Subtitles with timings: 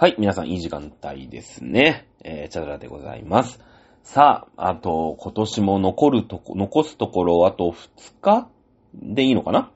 [0.00, 2.06] はい、皆さんいい時間帯ですね。
[2.22, 3.58] えー、チャドラでございます。
[4.04, 8.48] さあ、あと、今年も残るとこ、残すところ、あと2日
[8.94, 9.72] でいいのかな？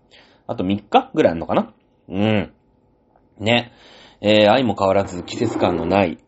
[0.47, 1.75] あと3日ぐらいあるのかな？
[2.09, 2.53] うん。
[3.41, 3.73] ね。
[4.21, 6.19] えー、愛も変わらず季節感のない、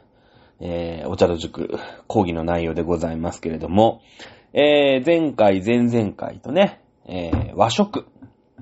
[0.60, 4.00] えー、お茶の塾、講義の内容でございますけれども、
[4.54, 8.06] えー、前回、前々回とね、えー、和食、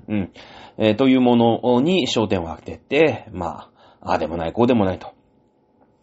[0.08, 0.32] うん、
[0.78, 3.73] えー、というものに焦点を当てて、まあ、
[4.04, 5.12] ああでもない、こうでもないと、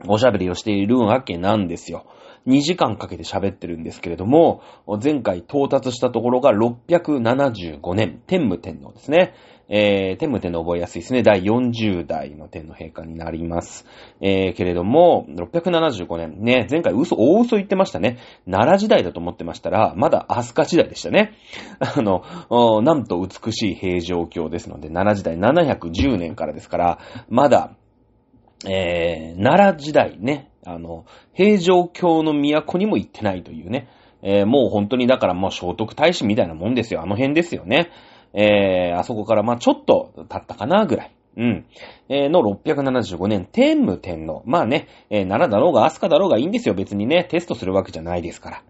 [0.08, 2.06] おしゃべりをしているわけなんですよ。
[2.48, 4.62] 2時間かけて喋ってるんですけれども、
[5.02, 9.36] 前回到達したところが675年、天武天皇ですね。
[9.74, 11.24] えー、天武天皇覚えやすいですね。
[11.24, 13.86] 第40代の天皇陛下になります。
[14.20, 18.18] えー、けれども、675年、ね、前回嘘、大嘘言ってましたね。
[18.46, 21.36] 奈良時代だと思ってましたら、まだ飛鳥時代でしたね。
[21.80, 27.00] あの、なんと美しい平城京ですので、奈良時代710年からですから、
[27.30, 27.72] まだ、
[28.68, 33.88] えー、奈良時代ね、あの、平城京の都にも行ってないというね、
[34.22, 37.02] えー、もう本当にだからもう聖徳太子みたいなもんですよ。
[37.02, 37.92] あの辺ですよね。
[38.34, 41.12] えー、あそこからまあちょっと経ったかなぐらい。
[41.38, 41.66] うん。
[42.10, 44.44] えー、の675年、天武天皇。
[44.46, 46.76] まあね、えー、奈良だろうが飛鳥だろうがいいんですよ。
[46.76, 48.64] 別にね、テストするわけじゃないですから。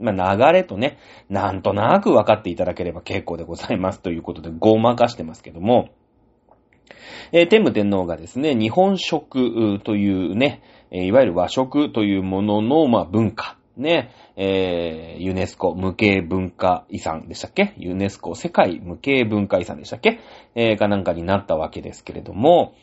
[0.00, 5.90] まあ流れとね、なんとなく分かっていただければ結構でございますということでごまかしてますけども、
[7.32, 13.56] えー、天武天皇がですね、日本食というね、いわゆる和食というものの、まあ、文化。
[13.74, 17.72] ね、えー、ユネスコ無形文化遺産でしたっけ？
[17.78, 20.20] ユネスコ世界無形文化遺産でしたっけ？
[20.54, 22.74] えー、かなんかになったわけですけれども、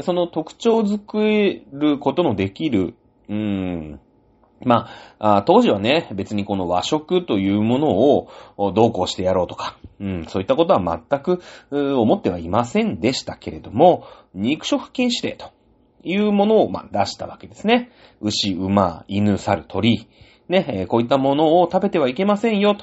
[0.00, 2.96] その特徴づくることのできる、
[3.28, 4.00] うーん、
[4.64, 8.28] まあ、当時はね、別にこの和食というものを
[8.72, 15.50] どうこうしてやろうとか、うん、そういったことは全く思ってはいませんでしたけれども、肉食禁止令と
[16.02, 17.90] いうものを、まあ、出したわけですね。
[18.20, 20.08] 牛、馬、犬、猿、鳥、
[20.48, 22.76] ね、こういったものを食べてはいけませんよ、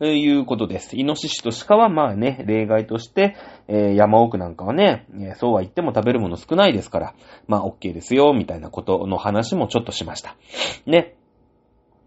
[0.00, 0.96] ということです。
[0.96, 3.36] イノシシと鹿は、まあね、例外として、
[3.68, 5.06] え、山奥なんかはね、
[5.36, 7.14] そうは言っても食べるもの少ないですから、
[7.46, 10.36] まあ、OK ですよ、みたいなことの話もちょっとしました。
[10.84, 11.14] ね。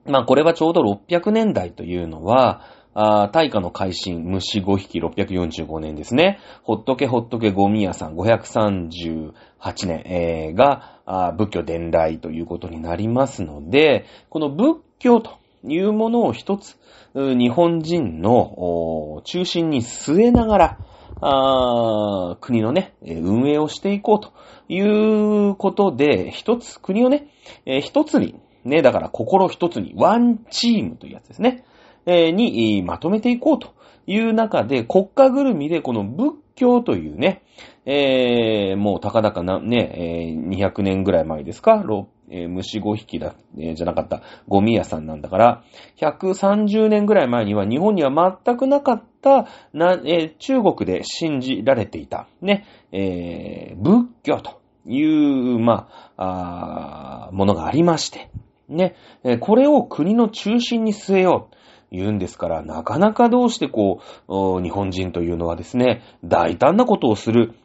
[0.10, 2.62] まあ、これはちょうど600年代というのは、
[2.96, 6.40] あ大化の改新、虫5匹645年ですね。
[6.64, 9.32] ほっとけほっとけゴミ屋さん538
[9.86, 16.78] 年、えー、があ仏教伝来ということになりますので、この仏教というものを一つ、
[17.14, 20.78] 日本人の中心に据えながら、
[21.22, 24.34] あ国のね、運営をしていこうと
[24.68, 27.28] いうことで、一つ、国をね、
[27.82, 31.64] 一つに、ね、だから心一つに、ワンチームというやつですね。
[32.06, 33.74] えにまとめていこうと
[34.08, 37.44] いう中で、国家ぐるみでこの仏教というね、
[37.86, 41.84] えー、もうたかだかな、ね、えー、200年ぐらい前ですか、
[42.30, 45.64] えー、虫5匹だ、えー、じゃなかった、ゴミ屋さんなんだから、
[45.98, 58.30] 130年ぐらい前には日本には全くなかった、な、えー、中国で信じられていた、ね、えー、仏教という、まあ、あものがありまして、
[58.70, 58.96] ね、
[59.40, 61.56] これを国の中心に据えよう。
[61.92, 67.56] 言うんですから、なかなかどうしてこう、日本人というのはですね、大胆なことをする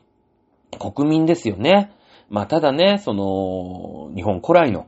[0.79, 1.93] 国民ですよね。
[2.31, 4.87] まあ、ただね、その、日本古来の、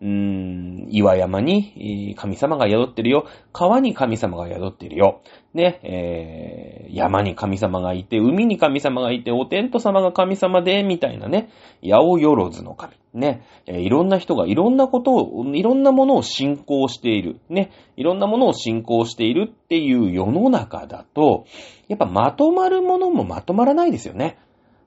[0.00, 3.26] うーん、岩山に神様が宿ってるよ。
[3.52, 5.20] 川に神様が宿ってるよ。
[5.52, 11.50] ね、えー、山に神様がいて、海に神様がいて、お天道様が神様で、みたいなね、
[11.82, 12.94] 八百万の神。
[13.12, 17.40] ね、えー、いろんな人がいろんなことを、いろんなものを信仰している。
[17.48, 21.44] ね、いろんなものを信仰しているっていう世の中だと、
[21.88, 24.38] やっぱまとまるものもまとまらないですよね。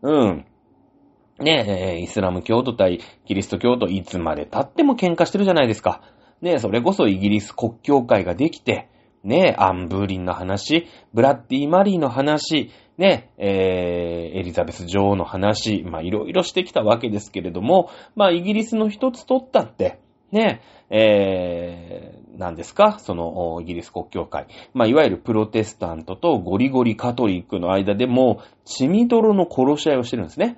[0.01, 0.45] うん。
[1.43, 6.01] ねえ、イスラム教徒対キリスト教徒いつまで経っても喧嘩してるじゃないですか。
[6.41, 8.89] ねえ、それこそイギリス国教会ができて、
[9.23, 19.99] ねえ、アンブーリンの話、ブラッディ・マリーの話、ねえ、えー、エリザベス女王の話、まあいろいろしてきたわけですけれども、まあイギリスの一つ取ったって、
[20.31, 22.97] ねえ、えー、何ですか？
[22.99, 24.47] その、イギリス国教会。
[24.73, 30.57] まあ、いわゆるプロテスタントとゴリゴリカトリックの間でも、血みどろの殺し合いをしてるんですね。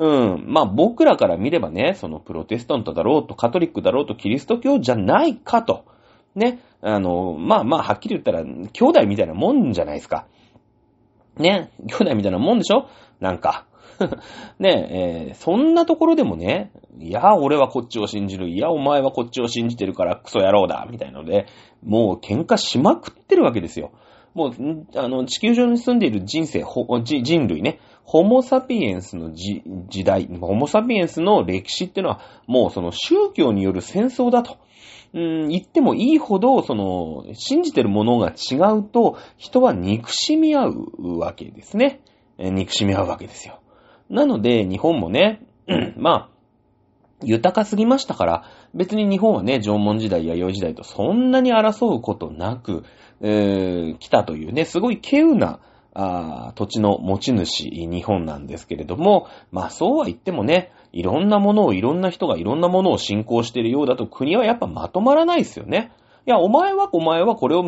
[0.00, 0.44] うん。
[0.46, 5.84] まあ僕らから見ればね、そのプロテスタントだろうとカトリックだろうとキリスト教じゃないかと。
[6.34, 6.60] ね。
[6.80, 10.26] あの、まあまあはっきり言ったら兄弟みたいなもんじゃないですか。
[11.36, 11.70] ね。
[11.86, 12.88] 兄弟みたいなもんでしょ？
[13.20, 13.66] なんか。
[14.58, 18.48] ねえー、そんなところでもね、いや、俺はこっちを信じる。
[18.48, 20.88] いや、お前はこっちを信じてるからクソ野郎だ。
[20.90, 21.44] みたいので、
[21.84, 23.90] もう喧嘩しまくってるわけですよ。
[24.32, 24.52] もう、
[24.96, 27.78] あの、地球上に住んでいる人生、人類ね、
[28.10, 29.62] ホモサピエンスの時
[30.02, 34.58] 代、ホモサピエンスの歴史っていうのは、もうその宗教による戦争だと。
[35.14, 42.00] うん、言ってもいいほど、その、信じてるものが違うと、人は憎しみ合うわけですね。
[42.36, 43.60] 憎しみ合うわけですよ。
[44.08, 45.46] なので、日本もね、
[45.96, 46.28] まあ、
[47.22, 52.82] 豊かすぎましたから、別に日本はね、縄文時代、弥生時代とそんなに争うことなく、
[53.20, 55.60] えー、来たというね、すごい稀有な、
[56.00, 65.92] あ土地の持ち主、日本なんですけれども、まあそうは言ってもね、いろんなものをいろんな人がいろんなものを信仰しているようだと国はやっぱまとまらないですよね。
[66.26, 67.64] いや、お前は、お前はこれを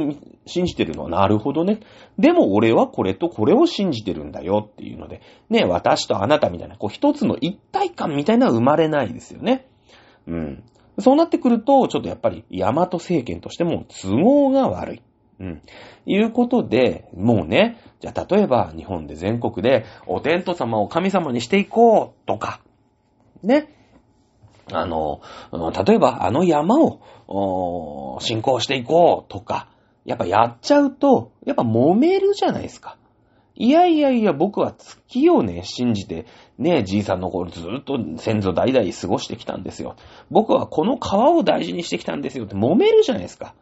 [0.46, 1.80] 信じてるのはなるほどね。
[2.18, 9.66] でも俺はこれとこれを信じてるんだよっていうので、ね、私とあなたみたいな、こう一つの一体感みたいな生まれないですよね。
[10.26, 10.64] うん。
[10.98, 15.02] そうなってくると、ちょっとやっぱり、大和政権としても都合が悪い。
[15.42, 15.62] うん。
[16.06, 22.60] いうことで、もうね、じゃあ例えば日本で全国でお天道様を神様にしていこうとか、
[23.42, 23.68] ね。
[24.72, 25.20] あの、
[25.52, 29.68] 例えばあの山を信仰していこうとか、
[30.04, 32.96] やっぱやっちゃうと、やっぱ揉めるじゃないですか。
[33.54, 39.96] いやいやいや、僕は月をね、信じて、ね、じいさんの頃ずっと先祖代々過ごしてきたんですよ。
[40.30, 43.54] 僕はこの川を大事にしてきたんですよって揉めるじゃないですか。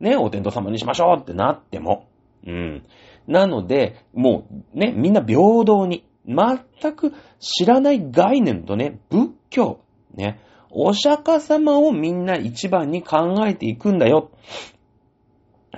[0.00, 2.08] ね、お天道様にしましょうってなっても。
[2.46, 2.82] うん。
[3.26, 9.80] なので、もうね、みんな平等に、全く知らない概念とね、仏教、
[10.14, 10.40] ね、
[10.70, 14.30] お釈迦様をみんな一番に考えていくんだよ。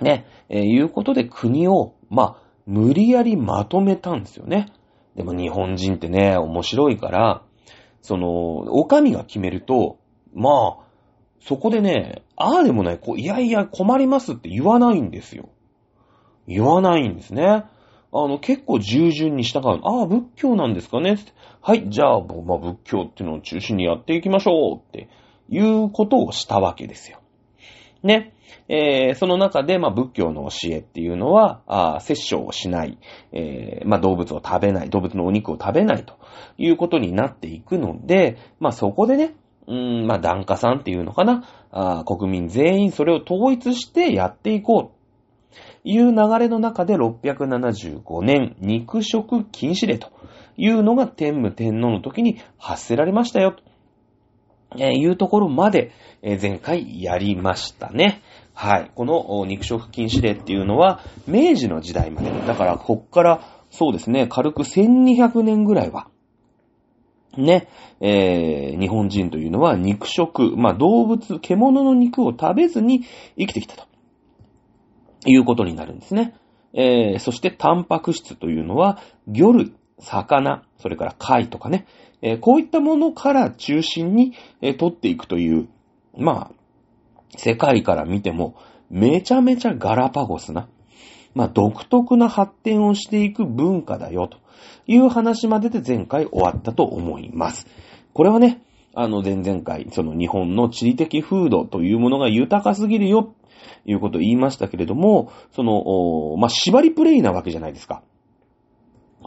[0.01, 4.73] ね、えー、いうことで国を、まあ、無理やりまとめたんですよね。
[5.17, 7.43] でも日本人ってね、面白いから、
[8.03, 9.99] その、お上が決めると、
[10.35, 10.88] まあ、
[11.49, 15.49] そこでね、ああでもない、こう、いやいや困りますって言わないんですよ。
[16.47, 17.43] 言わないんですね。
[17.47, 17.65] あ
[18.13, 19.81] の、結構従順に従う。
[19.83, 21.17] ああ、仏教なんですかね
[21.63, 25.09] はい、じゃあ、まあ、仏教っていうのを中心にやっていきましょうって
[25.49, 27.19] いうことをしたわけですよ。
[28.03, 28.35] ね。
[28.69, 32.99] えー、その中で、まあ、仏教の教えっていうのは、ああ殺生をしない、
[33.33, 36.19] えー、まあ、動物を食べない、動物のお肉を食べないと
[36.59, 39.35] いうことになっていくので、まあ、そこでね、
[39.69, 44.99] うん、まあ、檀家さんっていうのかな、あ国民全員それを統一してやっていこう。
[45.85, 50.11] いう流れの中で675年肉食禁止令と
[50.57, 53.57] いうのが天武天皇の時に発せられましたよ。
[54.71, 55.93] というところまで
[56.23, 58.21] 前回やりましたね。
[58.53, 58.91] はい。
[58.95, 62.31] この肉食禁止令っていうのは明治の時代まで。
[62.47, 63.41] だからこっから
[63.71, 66.09] そうですね、軽く1200年ぐらいは
[67.43, 67.69] ね、
[68.01, 73.05] えー、日本人というのは肉食、まあ、動物、獣の肉を食べずに
[73.39, 73.89] 生きてきたと。
[75.27, 76.35] いうことになるんですね。
[76.75, 81.87] えー、そして、タンパク質というのは、魚類、魚、それから貝とかね、
[82.23, 85.69] えー、こういったものから中心に、えー、取っていくという、
[86.17, 86.55] まあ、
[87.37, 88.55] 世界から見ても、
[88.91, 90.69] めちゃめちゃガラパゴスな、
[91.35, 94.39] まあ、独特な発展をしていく文化だよ、と
[94.89, 97.67] いう話までで前回終わったと思います。
[98.15, 98.63] これはね、
[98.95, 103.35] あの、前々回、その日本の地理的風土というものが豊かすぎるよ、
[103.87, 108.03] いうことを言いましたけれども、その、まあ、縛りプレイなわけじゃないですか。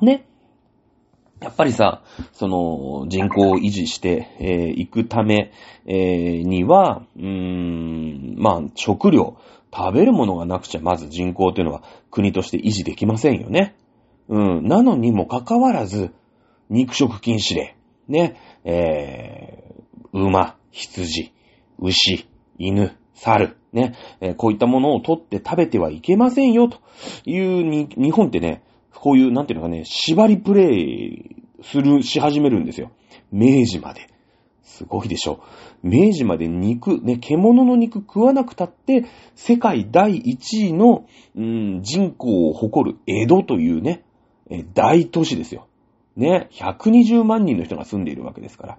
[0.01, 0.25] ね。
[1.41, 2.03] やっぱりさ、
[2.33, 5.51] その、人口を維持してい、えー、くため、
[5.85, 9.37] えー、には、うーん、まあ、食料、
[9.73, 13.75] 食べるものがなくちゃ、まず人口というのは国として維持できませんよね。
[14.31, 14.67] うん。
[14.67, 16.11] なのにもかかわらず、
[16.69, 17.75] 肉食禁止令。
[18.07, 18.37] ね。
[18.63, 21.33] えー、馬、羊、
[21.77, 22.25] 牛、
[22.57, 23.57] 犬、猿。
[23.73, 23.93] ね。
[24.21, 26.79] えー、こういったものを取って食べてはいけませんよ、と
[27.25, 28.63] いうに、日本ってね、
[28.95, 32.91] こういう、なんていうのかね、縛りプレイする、し始めるんですよ。
[33.31, 34.07] 明治まで。
[34.63, 35.43] すごいでしょ。
[35.83, 39.03] 明治まで肉、ね、獣の肉食わなくたって、
[39.35, 44.05] 世界第一位の、うん、人口を誇る江戸というね、
[44.51, 45.67] え大都市ですよ。
[46.17, 48.77] ね、120万人の人が住んでいるわけですから。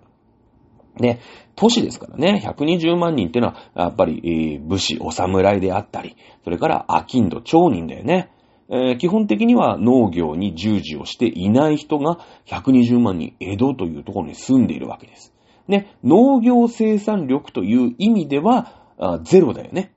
[0.99, 1.21] ね、
[1.57, 8.31] 都市ですからね、120万人ってのは、やっぱり、えー、武士、お侍であったり、それから、アキンド、町人だよね。
[8.69, 15.33] えー、基本的には農業に従事をしていない人が120万人、江戸というところに住んでいるわけです。
[15.67, 19.93] ね、農業生産力という意味では、ゼロだよね。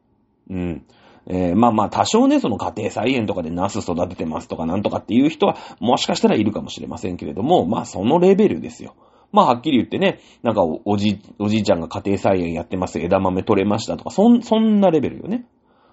[0.50, 0.86] うん。
[1.28, 8.96] えー、まあまあ多少ね、その家庭菜園とかでナス育ててますとかなんとかっていう人は、もしかしたらいるかもしれませんけれども、まあそのレベルですよ。
[9.32, 15.46] まあはっきり言ってね、なんかおじ、おじいちゃんが家庭菜園やってます、枝豆取れましたとか、そん、そんなレベルよね。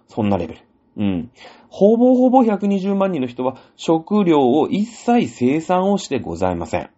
[0.08, 0.60] そんなレベル。
[0.96, 1.30] うん。
[1.68, 6.90] ほぼほぼ120万人の人は食料を一切生産をしてございません。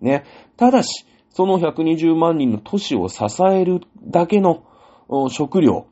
[0.00, 0.24] ね。
[0.56, 4.64] ただし、その120万人の都市を支えるだけの
[5.30, 5.86] 食料、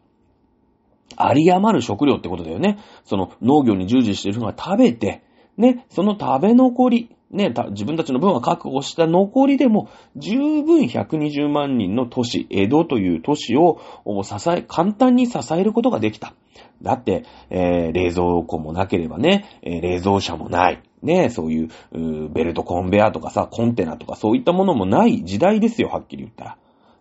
[1.17, 2.79] あり余る食料ってことだよね。
[3.05, 5.23] その農業に従事している人が食べて、
[5.57, 13.81] ね、その食べ残り、ね、自分たちの分は確保した残りでも、十分120万人の都市、江戸という都市を
[14.23, 16.35] 支え、簡単に支えることができた。
[16.83, 20.83] だって、えー、冷蔵庫もなければね、えー、冷蔵車もない。
[21.03, 26.57] ね、そういう、うベルトコンベアとかさ、コンテナとかそういったものもない時代ですよ、はっきり言ったら。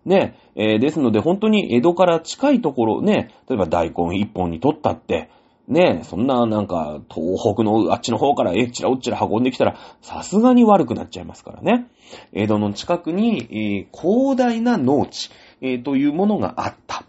[0.06, 5.30] ね、えー、ですので本当に江戸から近いところね、例えば大根一本に取ったって、
[5.68, 11.88] ねそんななんか東北のあっちの方からえっちらおっちら運んできたらさすがに悪くなっちゃいますからね。
[12.34, 15.30] 江戸の近くに、えー、広大な農地、
[15.62, 17.06] えー、というものがあった。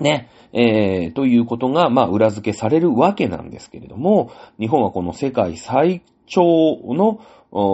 [0.00, 0.30] ね。
[0.52, 6.42] えー、ということが、まあ、裏付けされるわけなんですけれども、日本はこの世界最長
[6.94, 7.20] の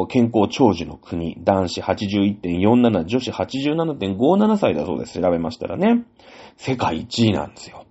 [0.08, 5.20] 健康長寿の国、男子81.47、女子87.57歳だそうです。
[5.20, 6.04] 調べましたらね。
[6.58, 7.86] 世界1位なんですよ。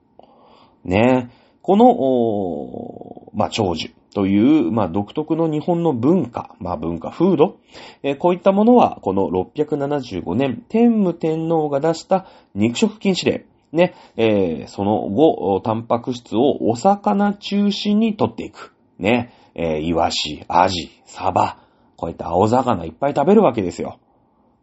[0.84, 1.32] ね。
[1.64, 7.60] この、まあ、長寿という、まあ、独特の日本の文化、まあ、文化、風土、
[8.04, 18.74] えー、こういったものは、この675年、天武天皇が出した肉食禁止令、ね、えー、その後、タンパク質をお魚中心に取っていく。
[18.98, 21.58] ね、えー、イワシ、アジ、サバ、
[22.00, 24.00] こうやって青魚いっぱい食べるわけですよ。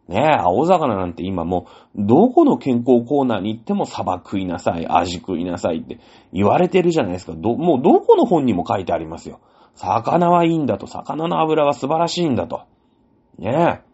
[0.07, 5.99] ねえ、青魚なんて今もう、どこの健康コーナーに行ってもサバ食いなさい、アジ食いなさいって
[6.33, 7.33] 言われてるじゃないですか。
[7.35, 9.39] ど、もうどこの本にも書いてありますよ。
[9.75, 12.61] 魚はいいんだと、魚の油は素晴らしいんだと。
[13.37, 13.87] ねえ。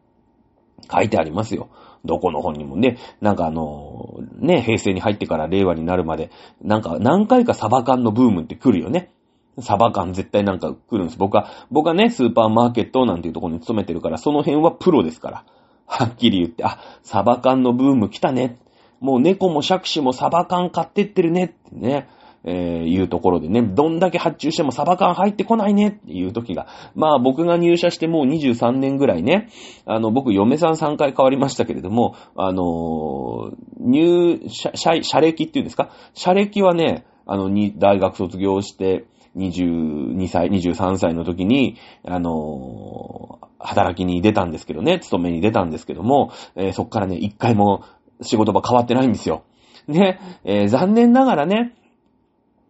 [0.90, 1.70] 書いてありますよ。
[2.06, 6.32] どこの本にもね、なんかあの、ね、平成に入ってから令和になるまで、
[6.62, 9.12] なんか何回かサバ缶のブームって来るよね。
[9.60, 11.20] サバ缶絶対なんか来るんです。
[11.20, 15.44] 僕は、僕はね、スーパーマーケットなんていうところに勤めてるから、その辺はプロですから。
[15.86, 18.58] はっきり言って、あ、サバ缶のブーム来たね。
[19.00, 22.08] もう猫もシャクシもサバ缶買ってってるねってね。
[22.46, 29.48] えー、いうところでね、どんだけ発注してもサバ缶入ってこないねっていう時が、まあ僕が入社してもう23年ぐらいね、
[29.86, 35.92] あの、僕嫁さん3回変わりましたけれども、あのー、入社、社歴っていうんですか？
[36.14, 39.06] 社歴はね、あの、に、大学卒業して、
[39.36, 47.84] 22歳、23歳の時に、あのー、働きに出たんですけどね、勤めに出たんですけども、えー、そっからね、一回も
[48.22, 49.44] 仕事場変わってないんですよ。
[49.88, 51.76] ね、えー、残念ながらね、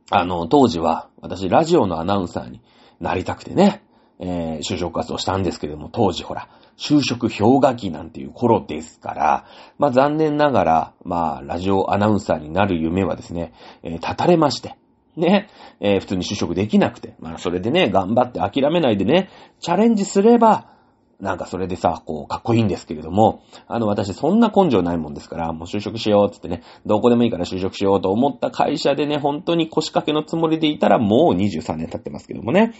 [0.09, 2.61] あの、当時は、私、ラジオのアナウンサーに
[2.99, 3.83] なりたくてね、
[4.19, 9.45] えー、就職活動したんですけども、当時ほら、就職氷河期なんていう頃ですから、
[9.77, 13.53] まあ残念ながら、まあ、ラジオアナウンサーになる夢はですね、
[13.83, 14.75] えー、立たれまして、
[15.15, 19.29] ね、えー、普通に就職できなくて、まあそれでね、頑張って諦めないでね、
[19.59, 20.73] チャレンジすれば、
[21.19, 32.73] なんかそれでさ、こう、かっこいいんですけれども、あの、私そんな根性ないもんですから、もう就職しようっつってね、どこでもいいから就職しようと思った会社でね、本当に腰掛けのつもりでいたら、もう23年経ってますけどもね。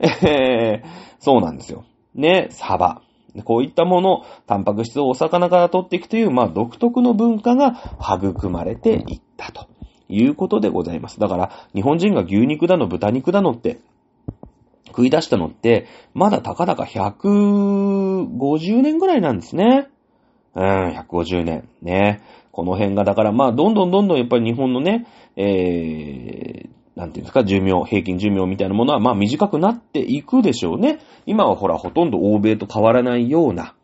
[0.00, 1.84] えー、そうなんですよ。
[2.14, 3.02] ね、サバ。
[3.44, 9.66] こういったもの、タンパク質をお魚から取っていくという、まあ、独特の文化が育まれていったと
[10.08, 11.20] いうことでございます。
[11.20, 13.80] だから、日本人が牛肉だの、豚肉だのって、
[14.86, 19.88] 食い出したのって、まだたかだか150年ぐらいなんですね。
[20.54, 21.68] うん、150年。
[21.82, 22.22] ね。
[22.50, 30.98] この辺が、だからまあ、どんどんどんどんやっぱり日本のね、えー、なんていうんですか、寿命、平均寿命みたいなものはまあ短くなっていくでしょうね。
[31.26, 33.74] 今はほら、ほとんど欧米と変わらないような、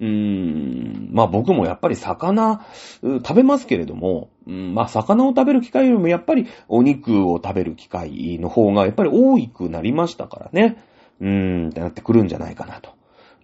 [0.00, 2.64] うーん、まあ僕もやっぱり魚、
[3.02, 10.76] 食べますけれども、まあ魚を食べる機会よりもやっぱりお肉を食べる機会の方がやっぱり多くなりましたからね。
[11.20, 12.90] うーん、ってなってくるんじゃないかなと。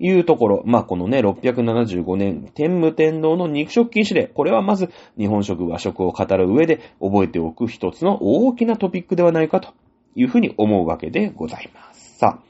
[0.00, 0.62] いうところ。
[0.64, 4.28] まあ、このね、675年、天武天皇の肉食禁止令。
[4.28, 4.88] これはまず、
[5.18, 9.74] 日本食、和食を語る上で覚えておく一つの大きなトピックではないかと
[10.16, 12.18] いうふうに思うわけでございます。
[12.18, 12.49] さあ、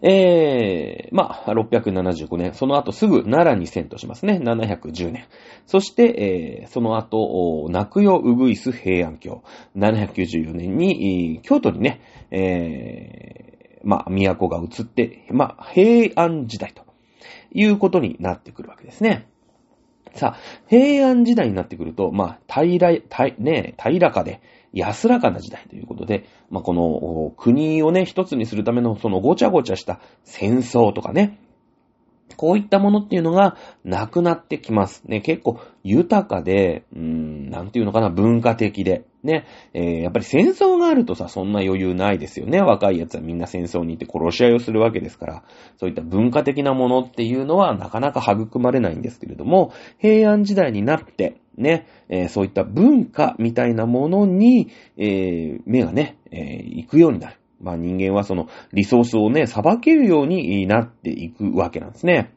[0.00, 4.40] えー、まあ、675年、その後すぐ奈良に遷都しますね。
[4.42, 5.26] 710年。
[5.66, 9.42] そして、えー、その後、泣くようぐいす平安京。
[9.76, 12.00] 794年に、京都にね、
[12.30, 16.84] えー、まあ、都が移って、まあ、平安時代と
[17.52, 19.28] いうことになってくるわけですね。
[20.14, 20.38] さあ、
[20.68, 24.40] 平安時代になってくると、まあ、平ら、平、ね、平らかで、
[24.72, 31.40] 安らかな時代ということで、まあ、この国をね、一つにするためのそのごちゃごちゃした戦争とかね、
[32.36, 35.02] こういったものっていうのがなくなってきます。
[35.06, 39.04] ね、結構豊かで、うーん、なんていうのかな、文化的で。
[39.24, 42.60] ね、えー、やっぱり戦争があるとさ、そんな余裕ないですよね。
[42.60, 45.42] 若い奴はみんな戦争に行って殺し合いをするわけですから、
[45.76, 57.37] そういった文化的なものっていうのはなかなか育まれないんですけれども、平安時代になって、ね、えー、そういった文化みたいなものに、えー、目がね、えー、行くようになる。
[57.60, 62.34] まあ人間はそのリソースをね、裁けるようになっていくわけなんですね。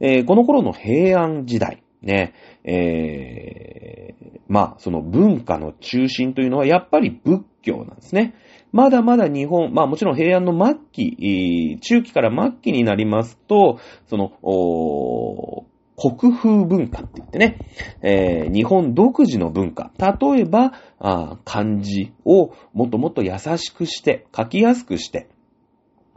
[0.00, 2.32] えー、この頃の平安時代、ね、
[2.64, 8.34] えー、まあその文化の中心というのはやっぱり仏教なんですね。
[8.72, 15.66] まだまだ日本、まあもちろん平安の末期、中期から末期になりますと、その、
[16.00, 17.58] 国風文化って言ってね、
[18.00, 19.92] えー、日本独自の文化。
[19.98, 25.28] 例えば、あ漢字をもっともっと優しくして、書きやすくして、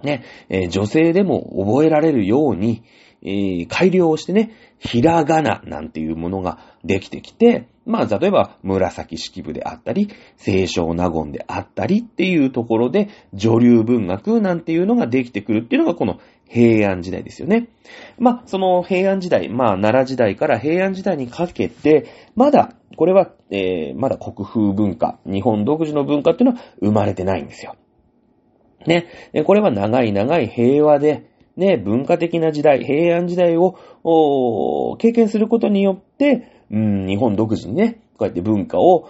[0.02, 2.84] ね、えー、女性でも覚えられるように、
[3.24, 10.08] えー、改良をしてね、ひらがななんていうものができてきて、まあ、例えば、紫式部であったり、
[10.42, 17.68] 清少納言であったりっていうところで、女流文学なんていうのができてくるっていうのがこの平安時代ですよね。
[18.18, 27.76] まあ、その平安時代、まあ、奈良時代から平安時代にかけて、まだ、これは、えー、まだ国風文化、日本独自の文化っていうのは生まれてないんですよ。
[28.86, 29.08] ね。
[29.46, 33.78] これは長い長い平和で、ね、文化的な時代、平安時代を、
[34.98, 39.10] 経験することによって、ん、日本独自にね、こうやって文化を、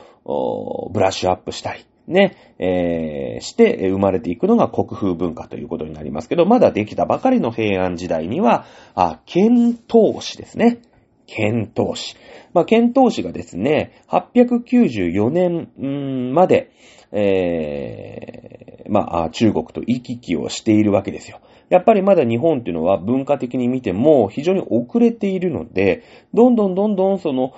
[0.93, 1.86] ブラッシュアップしたい。
[2.08, 10.82] ね、えー、して生まれていくのが国風文化ということになりますけど、まだできたばかりの平安時代には、あ、遣唐使ですね。
[11.27, 12.17] 遣唐使。
[12.53, 16.72] まあ、遣唐使がですね、894年まで、
[17.12, 21.39] えー、まあ、中国と行き来をしているわけですよ。
[21.74, 27.51] やっぱりまだ日本っていうのは文化的に見ても非常に遅れているので、どんどんどんどんその、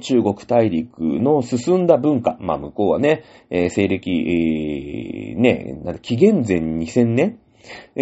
[0.00, 7.38] 中国大陸の進んだ文化、まあ向こうはね、えー、西暦、えー、ね、紀元前2000年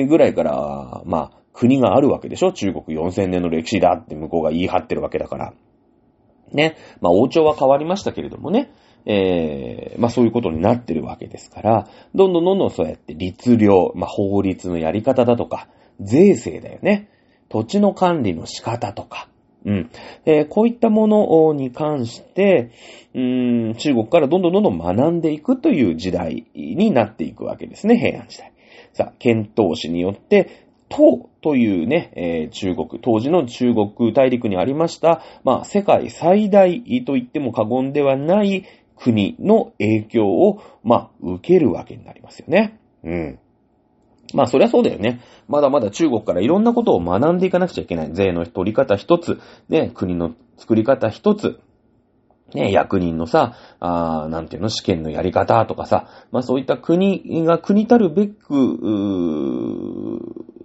[0.09, 2.53] ぐらいから、まあ、国があるわけでしょ？
[2.53, 5.55] 中国4000年の歴史だって向こうが言い張ってるわけだから。
[6.53, 6.77] ね。
[7.01, 8.71] まあ王朝は変わりましたけれどもね。
[9.07, 15.69] えー、まあそういうことになってるわけですから、どんどんどんどんそうやって律令、まあ法律のやり方だとか、
[16.01, 17.09] 税制だよね。
[17.49, 19.29] 土地の管理の仕方とか、
[19.65, 19.91] うん。
[20.25, 22.71] えー、こういったものに関して、
[23.15, 28.53] うん、中国からどんどんどんどん学んでいくという時代になっていくわけですね、平安時代。
[28.93, 38.65] さあ、遣唐使によって、唐というね、えー、中国、当時の中国大陸にありました、まあ、世界最大と言っても過言ではない
[38.97, 42.79] 国の影響を、まあ、受けるわけになりますよね。
[43.05, 43.39] うん。
[44.35, 45.21] まあ、そりゃそうだよね。
[45.49, 48.11] まだまだ中国からいろんなことを学んでいかなくちゃいけない。
[48.13, 51.61] 税の取り方一つ、ね、国の作り方一つ、
[52.55, 58.37] ね、役人のさ、あなんていうの、試験のやり方とかさ、まあそういった国が国たるべく、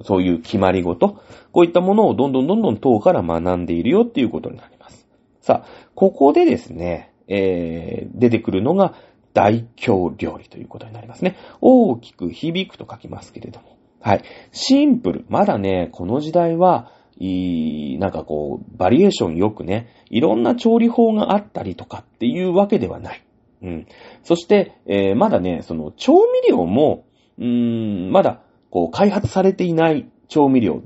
[0.03, 5.07] そういう決まりごと、こういったものをどんどんどんどん党から学んでいるよっていうことになります。
[5.41, 8.95] さあ、ここでですね、えー、出てくるのが
[9.33, 11.37] 大京料理ということになりますね。
[11.61, 13.77] 大きく響くと書きますけれども。
[14.01, 14.23] はい。
[14.51, 15.25] シンプル。
[15.29, 23.23] まだね、この時代は、いい、なんかこう、バリエーションよくね、いろんな調理法があったりとかっていうわけではない。
[23.61, 23.87] うん。
[24.23, 27.05] そして、えー、まだね、その調味料も、
[27.37, 30.81] うーん、まだ、こう、開発されていない調味料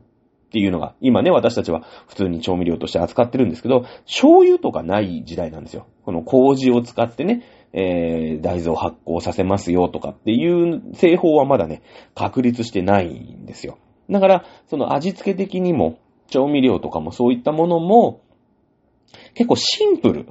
[0.55, 5.85] っていうのが、今ね、私たちは普通に調味料として扱ってるんですけど、醤油とかない時代なんですよ。
[6.05, 11.81] この麹を使ってね、えー、大豆を発酵させますよとかっていう製法はまだね、
[12.13, 13.77] 確立してないんですよ。
[14.09, 18.21] だから、その味付け的にも、調味料とかもそういったものも、
[19.33, 20.29] 結構シンプル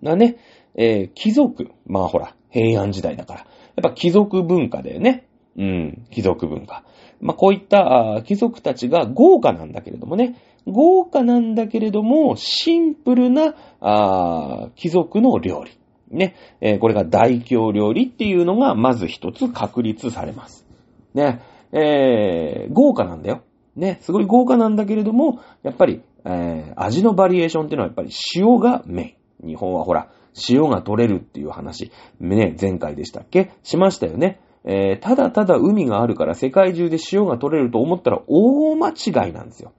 [0.00, 0.38] なね、
[0.74, 1.70] えー、貴族。
[1.86, 3.40] まあほら、平安時代だから。
[3.40, 3.46] やっ
[3.82, 5.28] ぱ貴族文化だよね。
[5.58, 6.82] うん、貴族文化。
[7.20, 15.70] まあ、こういった貴族たちが豪華なんだけれどもね、豪華なんだけれども、シンプルな、あ貴族の料理。
[16.10, 20.66] ね、えー、これが大京料理っていうのが、まず一つ確立されます。
[21.14, 21.40] ね、
[21.72, 23.42] えー、豪華なんだよ。
[23.74, 29.48] ね、すごい豪華なんだけれども、やっぱり、えー、味のバリエーションっていうのはやっぱり塩がメイン。
[29.48, 30.08] 日本はほら、
[30.48, 33.50] 塩が取れるっていう話、ね、前回でしたっけ？
[33.62, 34.40] しましたよね。
[34.66, 39.72] えー、ただただ海があるから世界中で塩が取れると思ったら大間違いなんですよ。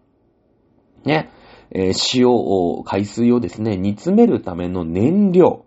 [1.04, 1.30] ね。
[1.72, 5.66] えー、塩を、海水をですね、煮詰めるための燃料。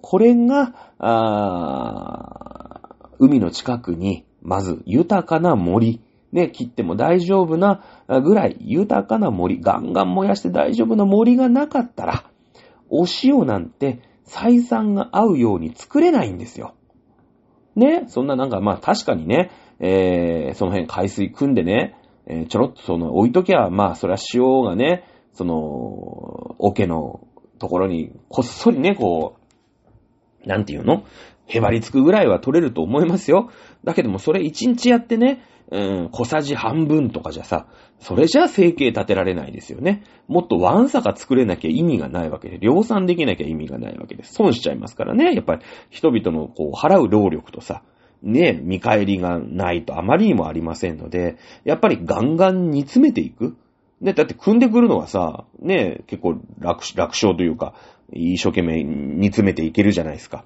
[0.00, 2.80] これが、あ
[3.18, 6.00] 海の近くに、まず豊かな森、
[6.32, 7.82] ね、切っても大丈夫な
[8.22, 12.24] ぐらい豊かな森、ガンガン燃やして大丈夫な森がなかったら、
[12.88, 16.74] お塩なんて採算が合うように作れないんですよ。
[17.76, 27.26] ね、そんななんかまあ確かにね、えー、その辺海水汲んでね、えー、ちょろっとその置いときゃ、まあそれは塩がね、その、桶の
[27.58, 29.36] ところにこっそりね、こ
[30.44, 31.04] う、なんていうの？
[31.50, 33.50] へばりつくぐらいは取れると思いますよ。
[33.84, 37.66] だけどもそれ一日やってね、うん、小さじ半分とかじゃさ、
[37.98, 40.02] それじゃ生計立てられないですよね。
[40.26, 44.34] もっとワンサか作れなきゃ意味がないわけで、量産できなきゃ意味がないわけです。
[44.34, 45.32] 損しちゃいますからね。
[45.34, 47.82] やっぱり人々のこう払う労力とさ、
[48.22, 53.56] ね、見返りがないとあまりにもありませんので、やっぱりガンガン煮詰めていく。
[54.00, 57.74] ね、だって組んでくるのはさ、ね、結構楽、楽勝というか、
[58.12, 60.44] 一生懸命煮詰めていけるじゃないですか。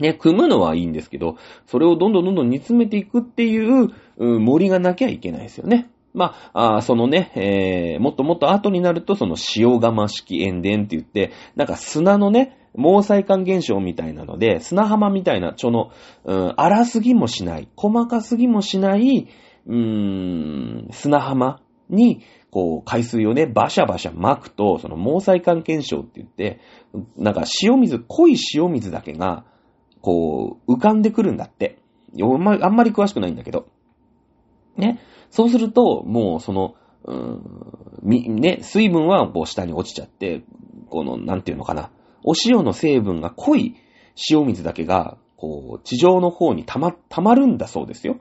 [0.00, 5.90] ね、組むのはいいんですけど、それをどんどんどんどん煮詰めていくっていう、うん森がなきゃいけないですよね。
[6.14, 15.90] まあ、あそのね、えー、もっともっと後になると、その塩釜式塩田って言って、なんか砂のね、毛細管現象みたいなので、砂浜みたいな、ちょの、
[16.24, 19.28] うん、荒すぎもしない、細かすぎもしない、
[19.66, 26.60] うーん、砂浜に、こう、海水をね、バシャバシャ巻くと、その毛細管現象って言って、
[27.16, 29.44] なんか塩水、濃い塩水だけが、
[30.04, 31.78] こう、浮かんでくるんだって。
[32.20, 33.68] あんまり詳しくないんだけど。
[34.76, 35.00] ね。
[35.30, 40.44] そうすると、もうその、うーん、み、ね、水分はこう下に落ちちゃって、
[40.90, 41.90] この、なんていうのかな。
[42.22, 43.76] お塩の成分が濃い
[44.30, 48.18] 塩水だけが、こう、地上の方に溜ま、溜まるんだそうですよ。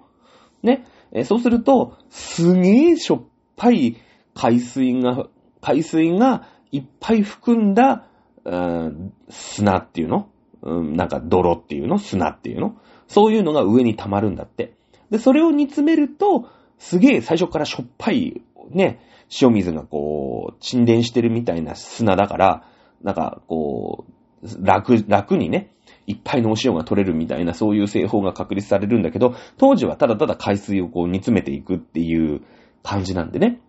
[0.62, 0.86] ね。
[1.12, 3.24] えそうすると、すげえしょっ
[3.58, 3.98] ぱい
[4.34, 5.28] 海水が、
[5.60, 8.08] 海水がいっぱい含んだ、
[8.46, 10.30] うーん、砂っていうの
[10.72, 11.98] ん、なんか泥っていうの？
[11.98, 12.76] 砂っていうの？
[13.08, 14.74] そういうのが上に溜まるんだって。
[15.10, 16.48] で、それを煮詰めると、
[16.80, 19.00] すげえ最初からしょっぱい、ね、
[19.42, 22.68] 塩水がこう、沈殿してるみたいな砂だから、
[23.02, 24.06] なんかこ
[24.42, 25.72] う、楽、楽にね、
[26.08, 32.42] いっぱいのお塩が取れるみたいな、そういう製法が確立されるんだけど、当時はただただ海水をこう煮詰めていくっていう
[32.82, 33.60] 感じなんでね。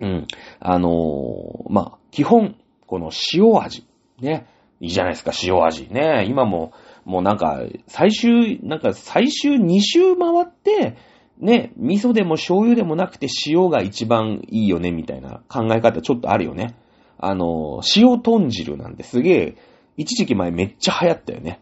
[0.00, 0.26] うん。
[0.60, 3.86] あのー、まあ、基本、この塩味。
[4.20, 4.46] ね。
[4.80, 5.88] いいじゃないですか、塩味。
[5.90, 6.24] ね。
[6.28, 6.72] 今も、
[7.04, 10.96] もうなんか、最終、なんか最終2周回って、
[11.38, 16.76] ね、味噌でも醤油でもなくて塩が一番いいよね、みたいな考え方ちょっとあるよね。
[17.18, 19.56] あの、塩豚汁なんですげえ、
[19.96, 21.60] 一時期前めっちゃ流行ったよね。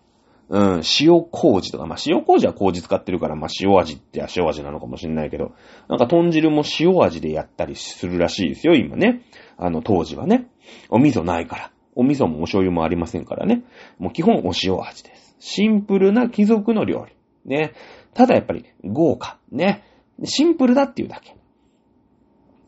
[0.48, 5.52] うん、塩麹とか、まあ、塩麹は麹使ってるから、まあ、塩味って塩味なのかもしれないけど、
[5.88, 9.22] なんか豚汁も塩味でやったりするらしいですよ、今ね。
[9.58, 10.46] あの、当時はね。
[10.88, 11.70] お味噌ないから。
[11.98, 13.64] お味噌もお醤油もありませんからね。
[13.98, 15.34] もう基本お塩味です。
[15.40, 17.16] シンプルな貴族の料理。
[17.44, 17.72] ね。
[18.14, 19.40] ただやっぱり豪華。
[19.50, 19.82] ね。
[20.22, 21.36] シンプルだっていうだけ。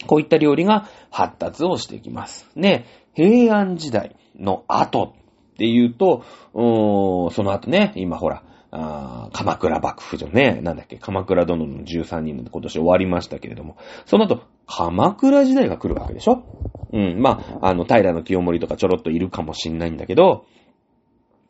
[0.08, 2.50] こういった料理が発達をしていきます。
[2.56, 2.86] ね。
[3.14, 5.14] 平安時代の後
[5.52, 16.44] っていうと、うその後ね、今ほら、あ鎌倉幕府じゃね、なんだっけ、鎌倉殿の13人で今年終わりましたけれども、その後、鎌倉時代が来るわけでしょ？
[16.92, 20.44] うん、まあ、あの、平の清盛とかちょろっといるかもしんないんだけど、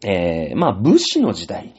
[0.07, 1.75] えー、まあ、武士の時代に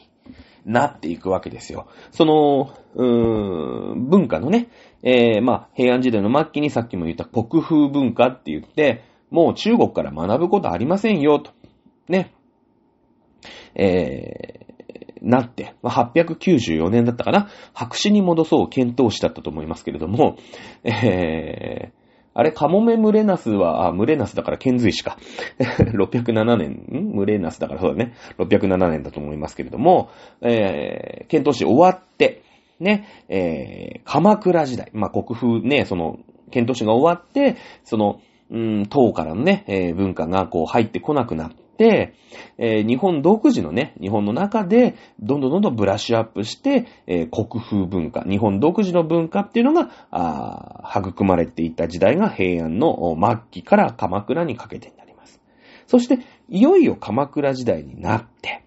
[0.64, 1.88] なっていくわけですよ。
[2.12, 4.68] その、うーん、文化のね、
[5.02, 11.50] えー、まあ、平安時代の末期にさっきも言った国風文化って言って、もう中国から学ぶことありませんよ、と。
[12.08, 12.32] ね。
[13.74, 14.61] えー、
[15.22, 17.48] なって、まあ、894年だったかな。
[17.72, 20.36] 白紙に戻そう検討しだったと思いますけれども、
[20.84, 22.02] えー、
[22.34, 25.18] あれ、カモメムレナスは、あ、ムレナスだから遣隋使か。
[25.94, 27.12] 607年、ん？
[27.14, 28.14] ムレナスだからそうだね。
[28.38, 32.42] 607年だと思いますけれども、えー、遣唐使終わって、
[32.80, 36.18] ね、えー、鎌倉時代、まあ、国風ね、その、
[36.50, 42.14] 遣唐使が終わって、その、うん、唐からのね、えー、文化がこう入ってこなくなってて、
[42.58, 55.40] えー、日本独自のね、日本の中で、どんどんどんどんブラッシュアップして、えー、国風文化、日本独自の文化っていうのが、あ育まれていった時代が平安の末期から鎌倉にかけてになります。
[55.86, 58.62] そして、いよいよ鎌倉時代になって、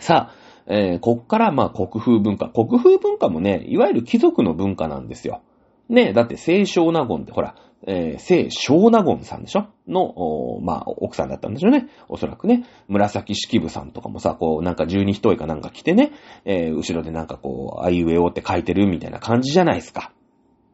[0.00, 2.48] さあ、えー、こっからまあ国風文化。
[2.48, 5.42] 国風文化もね、いわゆる貴族の文化なんですよ。
[5.88, 7.54] ね、だって清少納言ってほら、
[7.86, 9.66] えー、聖小納言さんでしょ？
[9.88, 11.88] の、まあ、奥さんだったんでしょうね。
[12.08, 12.64] おそらくね。
[12.88, 16.12] 紫式部さんとかもさ、こう、なんか十二一重かなんか着てね、
[16.44, 20.12] えー、後ろでなんかこう、あいうえおって書いてるみたいな感じじゃないですか。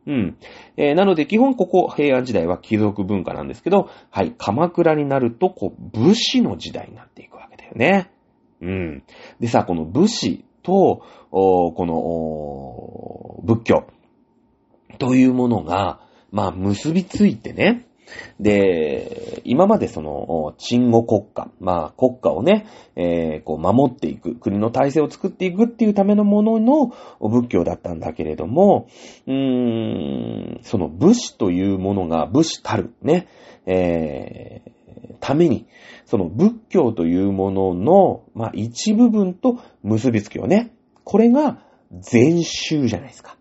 [0.06, 0.36] うん。
[0.76, 8.10] えー、なので、基本ここ、平安時代は貴族文化なんですけど、はい、鎌倉になると、こう、武士の時代になっていくわけだよね。
[8.60, 9.02] うん。
[9.40, 13.86] でさ、この武士と、この、仏教、
[14.98, 17.88] というものが、まあ、結びついてね、
[18.40, 28.88] で、今までその、鎮護国家、まあ国家をね、えー、こう守っていく、国の体制を作っていくっていうためのものの仏教だったんだけれども、
[29.26, 33.28] うーん、その武士というものが武士たる、ね、
[33.66, 35.66] えー、ために、
[36.06, 40.72] その仏教というものの、まあ一部分と結びつきよね。
[41.04, 41.62] これが
[42.00, 43.36] 禅宗じゃないですか。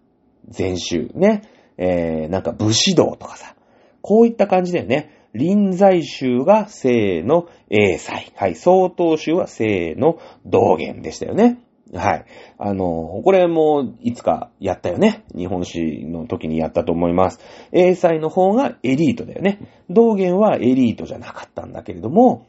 [0.49, 1.09] 禅宗。
[1.13, 1.41] ね。
[1.77, 3.55] えー、なんか武士道とかさ。
[4.01, 5.27] こういった感じだよね。
[5.33, 8.31] 臨済宗が正の英才。
[8.35, 8.55] はい。
[8.55, 11.59] 曹洞宗は正の道元でしたよね。
[11.93, 12.25] はい。
[12.57, 15.23] あの、これもいつかやったよね。
[15.35, 17.39] 日本史の時にやったと思います。
[17.71, 19.59] 英才の方がエリートだよね。
[19.89, 22.47] 道元はエリートじゃなかったんだけれども、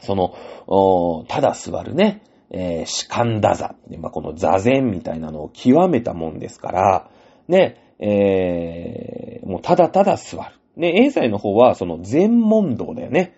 [0.00, 3.74] その、ただ座るね、えー、士官打座。
[3.98, 7.10] まあ、この座禅みたいなのを極めたもんですから、
[7.48, 10.44] ね、えー、もうただただ座る。
[10.76, 13.34] ね、英才の方はその全問答だよね。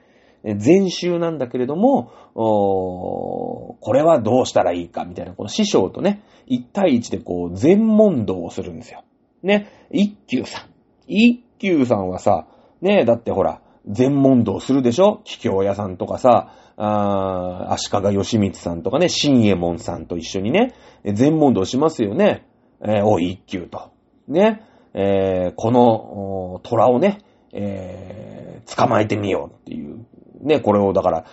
[0.56, 9.02] 全集なんだけれども、これはどうしたらいいかみたいな、この師匠とね、一対一でこう全問答をするんですよ。
[9.42, 10.66] ね、一休さん。
[11.08, 12.46] 一休さんはさ、
[12.80, 15.20] ね、だってほら、全問答するでしょ？
[15.24, 22.46] 桔梗屋さんとかさ、あ足利義光さんとかね、新右衛門さんと一緒にね、全問答しますよね。
[22.82, 23.90] えー、おい、一休と。
[24.28, 24.62] ね、
[24.94, 27.18] えー、この、虎をね、
[27.52, 30.04] えー、捕まえてみようっていう。
[30.42, 31.24] ね、これをだから、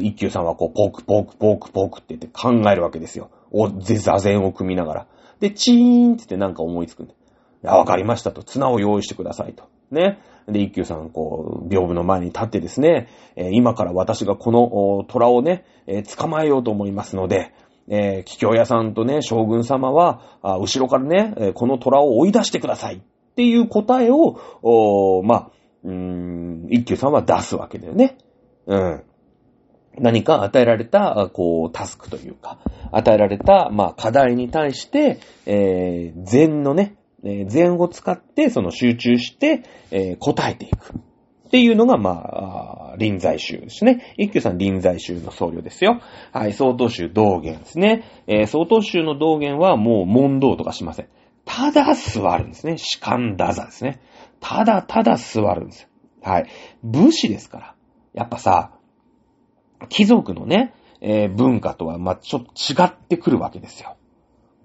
[0.00, 3.30] 一休さんはこう、ポーク、ポーク、ポーク、ポークって言って考えるわけですよ。
[3.50, 5.06] お、ぜ、座禅を組みながら。
[5.40, 7.12] で、チーンって言ってなんか思いつくんで。
[7.12, 7.16] い
[7.62, 8.42] や、わかりましたと。
[8.42, 9.64] 綱を用意してくださいと。
[9.90, 10.20] ね。
[10.48, 17.52] で、一休さん、こう、屏風の前に立ってですね、えー、今から私がこの虎をね、えー、捕まえようと思いますので、
[17.88, 23.00] えー、桔梗屋さんとね、将軍様は、あ後ろからね、この虎を追い出してくださいっ
[23.34, 25.50] ていう答えを、おまあ、
[25.84, 28.18] うーん、一休さんは出すわけだよね。
[28.66, 29.02] うん。
[29.98, 32.58] 何か与えられた、こう、タスクというか、
[32.92, 40.94] 与えられた、まあ、課題に対して、えー、禅のね、えー、禅を使ってその集中して、えー、答えていく。
[41.52, 44.14] っていうのが、まあ、臨済宗ですね。
[44.16, 46.00] 一休さん臨済宗の僧侶ですよ。
[46.32, 48.04] はい、曹洞宗道元ですね。
[48.26, 51.08] えー、曹洞宗の道元はもう問答とかしません。
[51.44, 52.78] ただ座るんですね。
[52.78, 54.00] 士官打座ですね。
[54.40, 55.88] ただただ座るんですよ。
[56.22, 56.46] はい。
[56.82, 57.74] 武士ですから。
[58.14, 58.70] やっぱさ、
[59.90, 63.98] 貴族のね、えー、文化とは、まちょっと違ってくるわけですよ。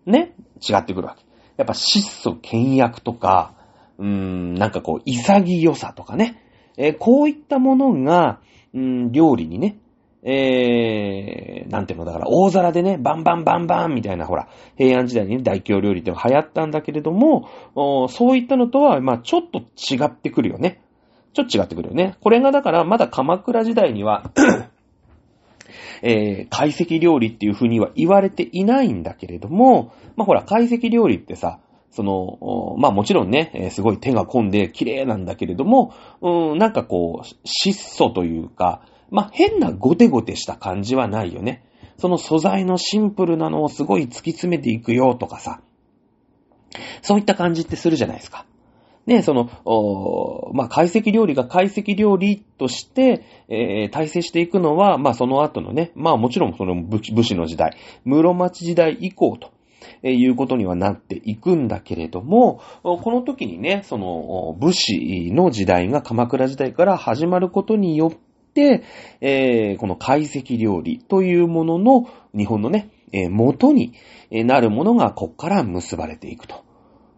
[0.06, 0.36] ね？
[0.62, 1.26] 違ってくるわけ。
[1.58, 3.56] やっぱ質素倹約とか、
[3.98, 6.46] うーん、なんかこう、潔さとかね。
[6.78, 8.40] えー、こういったものが、
[8.74, 9.78] うん、料理にね、
[10.24, 17.50] えー、なんていうの、だから大皿でね、バンバンバンバンみたいな、ほら、平安時代にね、大京料理って流行ったんだけれども、
[18.10, 20.82] そういったのとは、まあちょっと違ってくるよね。
[21.34, 22.18] ちょっと違ってくるよね。
[22.22, 24.32] これがだから、まだ鎌倉時代には
[26.02, 31.60] えー、解析料理っていう風には言われていないんだけれども、まあ、ほら、解析料理ってさ、
[31.92, 41.64] その、まあもちろんね、すごい手が込んで綺麗なんだけれども、うん、なんかこう、質素というか、まあ変なゴテゴテした感じはないよね。
[41.98, 45.62] その素材のシンプルなのをすごい突き詰めていくよとかさ、
[47.02, 48.46] そういった感じってするじゃないですか。
[49.08, 49.50] ね、その、
[50.54, 59.52] まあ、解析料理が解析料理として、えー、体制していくのは、まあ、その後のね、まあ、もちろんその武士の時代、室町時代以降と、
[60.04, 68.12] え、いうことにはなっていくんだけれども、この時にね、その、武士の時代が鎌倉時代から始まることによっ
[68.54, 68.84] て、
[69.22, 72.90] えー、この解析料理というものの日本のね、
[73.30, 73.94] 元に
[74.32, 76.64] なるものがこっから結ばれていくと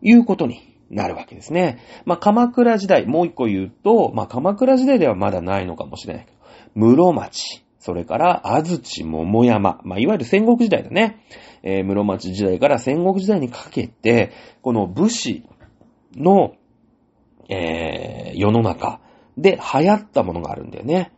[0.01, 1.79] いうことになるわけですね。
[2.05, 6.37] まあ、鎌倉時代、もう一個言うと、まあ、鎌倉時代ではまだないのかもしれないけど、
[6.75, 11.23] 室町、それから、安土桃山、まあ、いわゆる戦国時代だね。
[11.63, 15.43] えー、室町時代から戦国時代にかけて、この武士
[16.15, 16.53] の、
[17.49, 18.99] えー、世の中
[19.37, 21.11] で流行ったものがあるんだよね。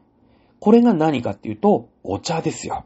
[0.60, 2.86] これが何かっていうと、お茶ですよ。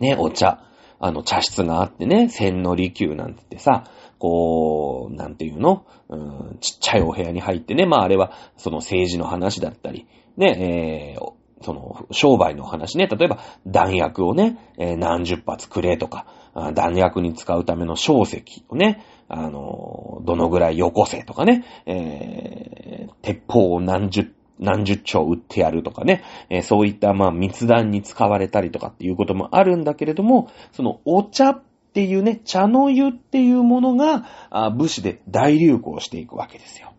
[0.00, 0.64] ね、お茶。
[1.00, 3.84] あの、茶室があってね、千利休なんてさ、
[4.20, 16.26] こう、なんていうの、うん、ちっちゃいお部屋に入ってね、まああれは、その政治の話だったり、ね、えー、その、商売の話ね、例えば弾薬をね、えー、何十発くれとか、
[16.74, 36.91] 弾薬に使うための小石をね、あの、どのぐらいよこせとかね、えー、鉄砲を何十何十丁売ってやるとかね、えー、そういったまあ密談に使われたりとかっていうこともあるんだけれども、そのお茶っっていうね、茶の湯っていうものが、あ武士で大流行していくわけですよ。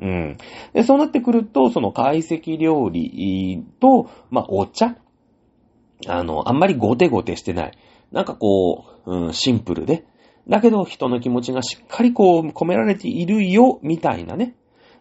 [0.00, 0.36] うん。
[0.72, 4.96] で、そうなってくると、その懐石料理と、まあ、お茶。
[6.06, 7.78] あの、あんまりゴテゴテしてない。
[8.12, 10.04] なんかこう、うん、シンプルで。
[10.48, 14.54] だけど、人の気持ちがしっかりこう、込められているよ、みたいなね。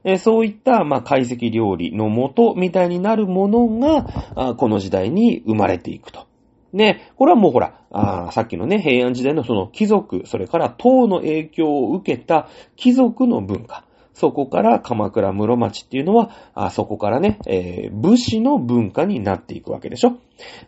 [0.04, 6.28] えそういった、まあ、懐石料理の元みたいになるものが、この時代に生まれていくと。
[6.74, 13.87] ね、これはもうほら、あさっきのね、平安時代のその貴族、それから唐の影響を受けた貴族の文化。
[14.18, 20.18] そこから鎌倉室町っていうのは、あそこからね、えー、武士の文化になっていくわけでしょ。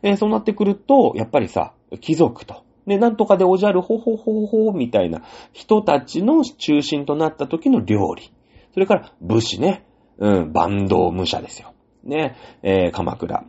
[0.04, 8.32] えー、そうなってくると、やっぱりさ、貴族と、ね、なんとかでおじゃるほほほほみたいな人たちの中心となった時の料理。
[8.76, 9.84] それから武士ね、
[10.20, 11.74] うん、万道武者ですよ。
[12.04, 13.46] ね、えー、鎌倉。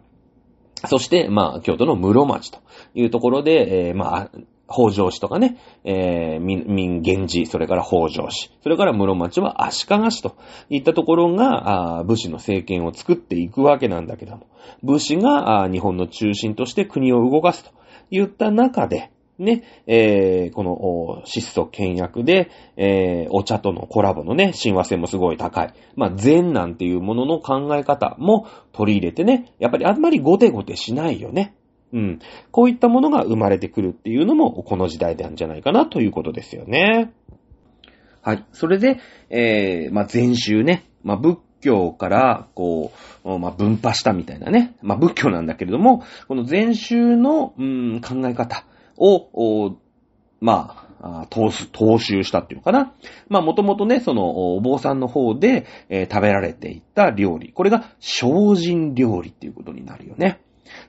[0.86, 2.60] そして、まあ、京都の室町と
[2.94, 4.30] いうところで、えー、まあ、
[4.70, 10.36] 北条氏とかね、えー、民、民源氏、それから北条氏、それから室町は足利氏と
[10.70, 14.46] いったところが、あ武士の政権を作っていくわけなんだけども、
[14.82, 17.72] 武士があ日本の中心として国を動かすと
[18.10, 25.72] いった中で、ね、えー、この、質素倹約で、えー、お茶とのコラボのね、親和性もすごい高い。
[25.96, 31.54] まあ、禅なんていうものの考え方も取り入れてね、やっぱりあんまりゴテゴテしないよね。
[31.92, 32.18] うん。
[32.50, 37.12] こういったものが生まれてくるっていうのも、この時代なんじゃないかなということですよね。
[38.22, 38.44] はい。
[38.52, 39.00] それで、
[39.30, 40.88] えー、まあ、禅宗ね。
[41.02, 42.92] まあ、仏教から、こ
[43.24, 44.74] う、まあ、分派したみたいなね。
[44.82, 48.64] まあ、仏教なんだけれども、この禅宗の、うん、考え方。
[49.00, 49.76] を、お
[50.40, 52.92] まあ、投投収したっていうのかな。
[53.28, 57.52] まあ、もともとね、その、お坊さんの方で、えー、食べられていた料理。
[57.52, 60.40] これが、精進料理っていうことになるよね。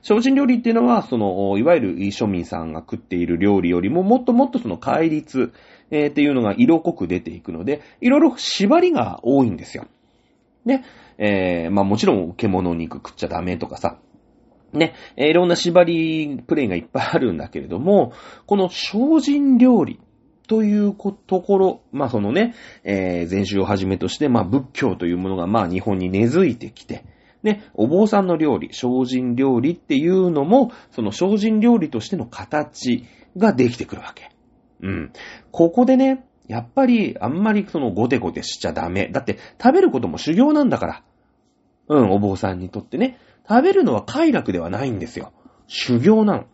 [0.02, 5.52] 精進料理っていうのは、その、いわゆる庶民さんが食っている料理よりも、もっともっとその戒律、
[5.90, 9.86] えー、っていうのが色濃く出ていくので、いろいろ縛りが多いんですよ。
[10.64, 10.84] ね。
[11.18, 13.98] えー、まあもちろん、獣肉食っちゃダメとかさ、
[14.72, 18.12] ね、えー、いろんな縛りプレイがいっぱいあるんだけれども、
[18.46, 20.00] この精進料理
[20.48, 20.94] という
[21.26, 27.04] ところ、まあそのね、えー、禅宗をはじめとして、まあ仏教というものがまあ日本に根付いてきて、
[27.42, 33.04] ね、お坊さんの料理、精進料理っていうのも、その精進料理としての形
[33.36, 34.30] ができてくるわけ。
[34.82, 35.12] うん。
[35.50, 39.08] ここでね、やっぱりあんまりそのゴテゴテしちゃダメ。
[39.08, 41.02] だって食べることも修行なんだから。
[41.88, 43.18] うん、お坊さんにとってね。
[43.48, 45.32] 食べるのは快楽ではないんですよ。
[45.66, 46.44] 修行なの。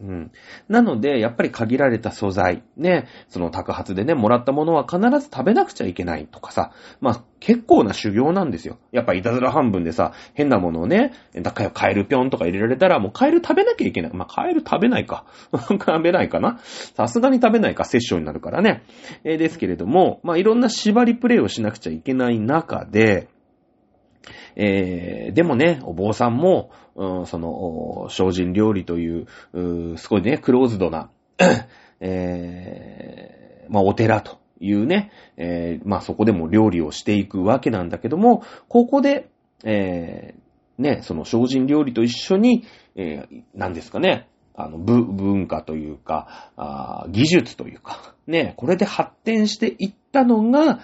[0.00, 0.30] うん。
[0.68, 8.78] なので、やっぱり限られた素材、ね、その宅発でね、もらったものは必ず食べなくちゃいけないとかさ、まあ、結構な修行なんですよ。
[8.92, 14.12] やっぱいたずら半分でさ、変なものをね、だからカエルぴょんとか入れられたら、もうカエル食べなきゃいけない。
[14.12, 15.24] まあ、カエル食べないか。
[15.52, 16.58] 食べないかな。
[16.62, 18.82] さすがに食べないか、摂取になるからね。
[19.24, 23.28] えー、ですけれども、まあ、いろんな縛りプレイをしなくちゃいけない中で、
[24.54, 31.10] えー、でもね、お坊さんも、うん、その、精進料理という、うすごいね、クローズドな、
[32.00, 39.28] えー、まあ、お寺というね、えー、まあ、そこでも料理をしていくわけなんだけども、ここで、
[39.64, 50.80] えー、ね、その精進料理と一緒に、えー、何ですかね、あの、文化というかあ、技術というか、ね、これで発展していったのが、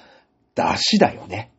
[0.54, 1.51] 出汁だよね。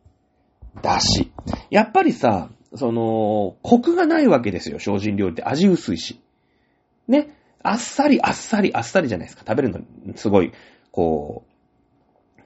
[0.82, 1.32] だし。
[1.70, 6.20] やっぱりさ、その、コクがないわけですよ、精進料理って味薄いし。
[7.08, 7.36] ね。
[7.62, 9.44] あっさり、あっさり、あっさりじゃないですか。
[9.46, 9.80] 食べるの、
[10.16, 10.52] すごい、
[10.90, 11.44] こ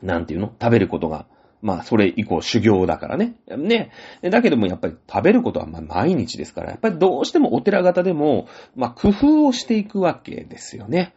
[0.03, 0.53] う、なんていうの？
[0.61, 1.27] 食べることが、
[1.61, 3.35] まあ、それ以降修行だからね。
[3.49, 3.91] ね。
[4.23, 11.15] だけどもやっぱり食べることはまあ毎日ですから、やっぱりどうしてもお寺型でも、まあ、工夫をしていくわけですよね。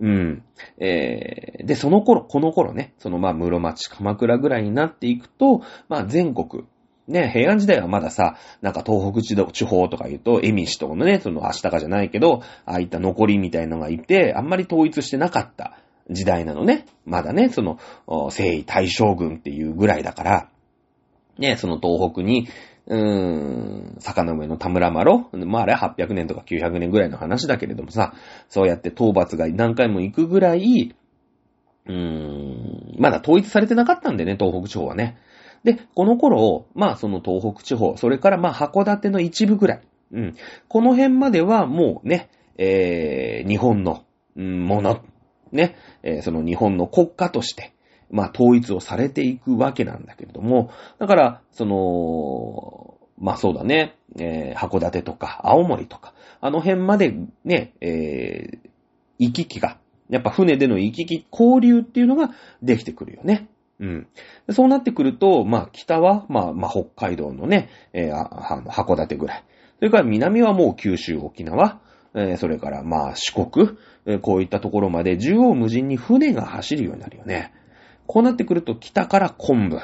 [0.00, 0.42] うん。
[0.78, 6.64] えー、で、その頃、この頃ね、そのまあ、室町、鎌倉ぐらいになっていくと、まあ、全国、
[7.06, 15.76] ね、平安時代はまださ、なんか東北地方とか言うと、エミシとのね、その明日かじゃないけど、ああいった残りみたいなのがいて、あんまり統一してなかった
[16.08, 16.86] 時代なのね。
[17.04, 17.78] まだね、その、
[18.30, 20.48] 征夷大将軍っていうぐらいだから、
[21.38, 22.48] ね、その東北に、
[22.90, 25.30] うーん、坂の上の田村麻呂？
[25.46, 28.14] まああれ800年とか900年ぐらいの話だけれどもさ、
[28.48, 30.92] そうやって討伐が何回も行くぐらい、
[31.86, 35.18] うーん、まだ統一されてなかったんでね、東北地方はね。
[35.62, 40.36] で、この頃、まあその東北地方、それからまあ函館の一部ぐらい、うん、
[40.66, 44.04] この辺まではもうね、えー、日本の、
[44.36, 45.04] うん、もの、
[45.52, 47.72] ね、えー、その日本の国家として、
[48.10, 58.70] まあ、統一をされていくわけなんだけれども、だから、その、まあそうだね、えー、函館とか青森とか、あの辺までね、えー、
[59.18, 59.76] 行き来が
[60.10, 62.30] やっぱ船での行き来、交流っていうのが
[62.62, 63.48] できてくるよね。
[63.78, 64.06] うん。
[64.50, 69.44] そうなってくると、まあ北は、まあ、まあ北海道のね、えー、函館ぐらい。
[69.78, 71.80] それから南はもう九州、沖縄、
[72.14, 73.70] えー、それからまあ四国、
[74.04, 77.54] えー、こういったところまで縦横無尽に船が走るようになるよね。
[78.10, 79.78] こうなってくると北から昆布、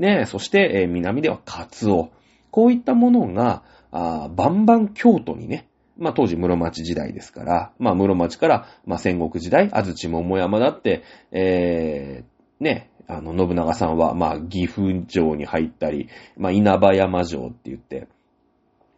[0.00, 2.10] ね、そして、え、南ではカツオ。
[2.50, 5.68] こういったものが、あバンバン京都にね、
[5.98, 11.02] まあ当時室町時代ですから、まあ室町から、まあ戦国時代、安土桃山だって、
[11.32, 16.08] えー、ね、あの、信長さんは、まあ岐阜城に入ったり、
[16.38, 18.08] まあ稲葉山城って言って、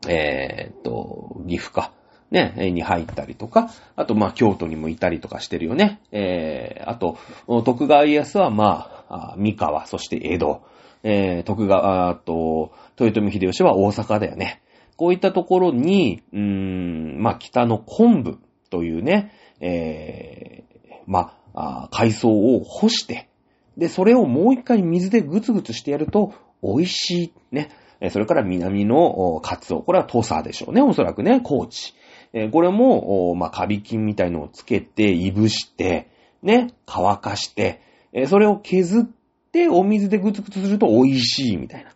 [0.08, 1.92] えー、っと、岐阜か。
[2.30, 6.00] ね、に入ったりとか、あと、まあ、京都にもいたりとかしてるよね。
[6.12, 7.16] えー、あと、
[7.64, 10.62] 徳川家康は、まあ、三河、そして江戸。
[11.04, 14.62] えー、徳川、あと、豊臣秀吉は大阪だよね。
[14.96, 23.28] こういったところに、うーん、まあ、北の昆布というね、えー、まあ、海藻を干して、
[23.76, 27.32] で、それをもう一回水でぐつぐつしてやると、美味しい。
[27.52, 27.70] ね。
[28.10, 29.82] それから南のカツオ。
[29.82, 30.82] これは土佐でしょうね。
[30.82, 31.94] おそらくね、高知。
[32.32, 36.10] えこれも、まあ、カビ菌みたいのをつけて、いぶして、
[36.42, 37.80] ね、乾かして、
[38.12, 39.04] えそれを削っ
[39.52, 41.90] て、お水でぐつぐつすると美味しいみたいな。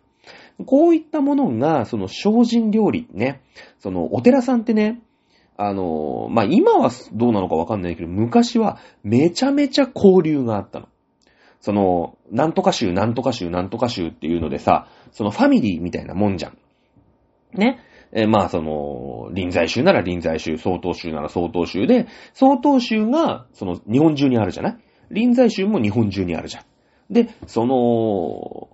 [0.65, 3.41] こういったものが、その精進料理ね、
[3.79, 5.01] そのお寺さんってね、
[5.57, 10.87] あの、まあ、今はどうなのかわかんないけど、昔はめちゃめちゃ交流があったの。
[11.61, 16.57] その、なんとか州、なんとか州、なんとか州っていうのでさ、そのファミリーみたいなもんじゃん。
[17.53, 17.79] ね？
[18.15, 24.77] えー、まあ、その、臨済宗なら臨済宗、曹洞宗なら曹洞宗で、曹洞宗が、その、日本中にあるじゃない？
[25.09, 26.63] 臨済宗も日本中にあるじゃん。
[27.11, 28.69] で、その、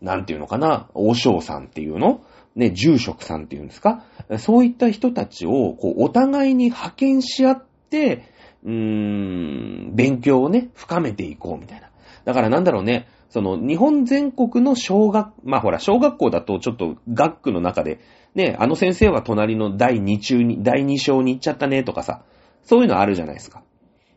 [0.00, 2.22] なんていうのかな、王将さんっていうの？
[2.56, 4.04] ね、住職さんっていうんですか？
[4.38, 8.24] そういった人たちを、こう、お互いに派遣し合って、
[8.64, 11.90] うーん、勉強をね、深めていこうみたいな。
[12.24, 18.00] だからなんだろうね、その日本全国の小学、まあほら、小学校だとちょっと学区の中で、
[18.34, 22.22] ね、あの先生は隣の第2中に、第2章に行っちゃったねとかさ、
[22.64, 23.62] そういうのあるじゃないですか。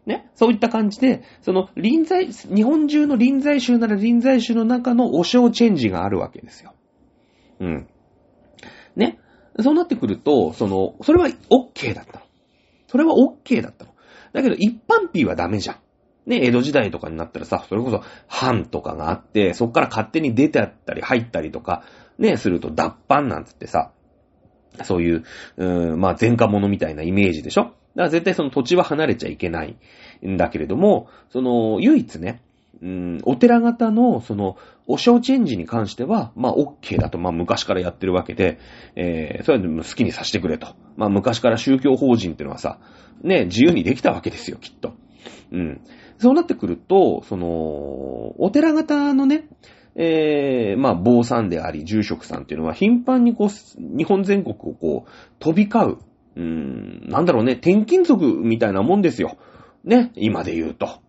[0.05, 0.30] ね。
[0.36, 6.74] そういった感じで、その臨在、日本中の臨在宗なら臨在宗の中のお小チェンジがあるわけですよ。
[7.59, 7.88] うん。
[8.95, 9.20] ね。
[9.59, 12.26] そうなってくると、その、それは OK だったの。
[12.88, 13.93] それは OK だったの。
[14.34, 15.76] だけど一般 P はダメじゃん。
[16.26, 21.84] ね、江戸時代とかになったらさ、それこそ藩とかがあって、そっから勝手に出てあったり入ったりとか、
[22.17, 23.91] ね、すると脱藩なんつってさ、
[24.84, 25.24] そういう、
[25.57, 27.63] うーん、まあ前科者みたいなイメージでしょ？
[27.63, 29.78] だから絶対その土地は離れちゃいけない
[30.26, 32.41] んだけれども、その、唯一ね、
[32.82, 34.57] うん、お寺型の、その、
[34.88, 38.59] お正チェンジに関しては、まあ、OK だと、まあ、昔からやってるわけで、
[38.95, 40.67] えー、それは好きにさせてくれと。
[40.97, 42.80] まあ、昔から宗教法人ってのはさ、
[43.21, 44.93] ね、自由にできたわけですよ、きっと。
[45.51, 45.82] うん。
[46.20, 47.47] そうなってくると、その、
[48.38, 49.47] お寺型のね、
[49.95, 55.09] えー、まあ、坊さんであり、住職さんっていうのは頻繁にこう、日本全国をこう、
[55.39, 55.97] 飛び交う、
[56.36, 59.38] うーん、なんだろうね、転勤族みたいなもんですよ。
[59.84, 61.01] ね、今で言うと。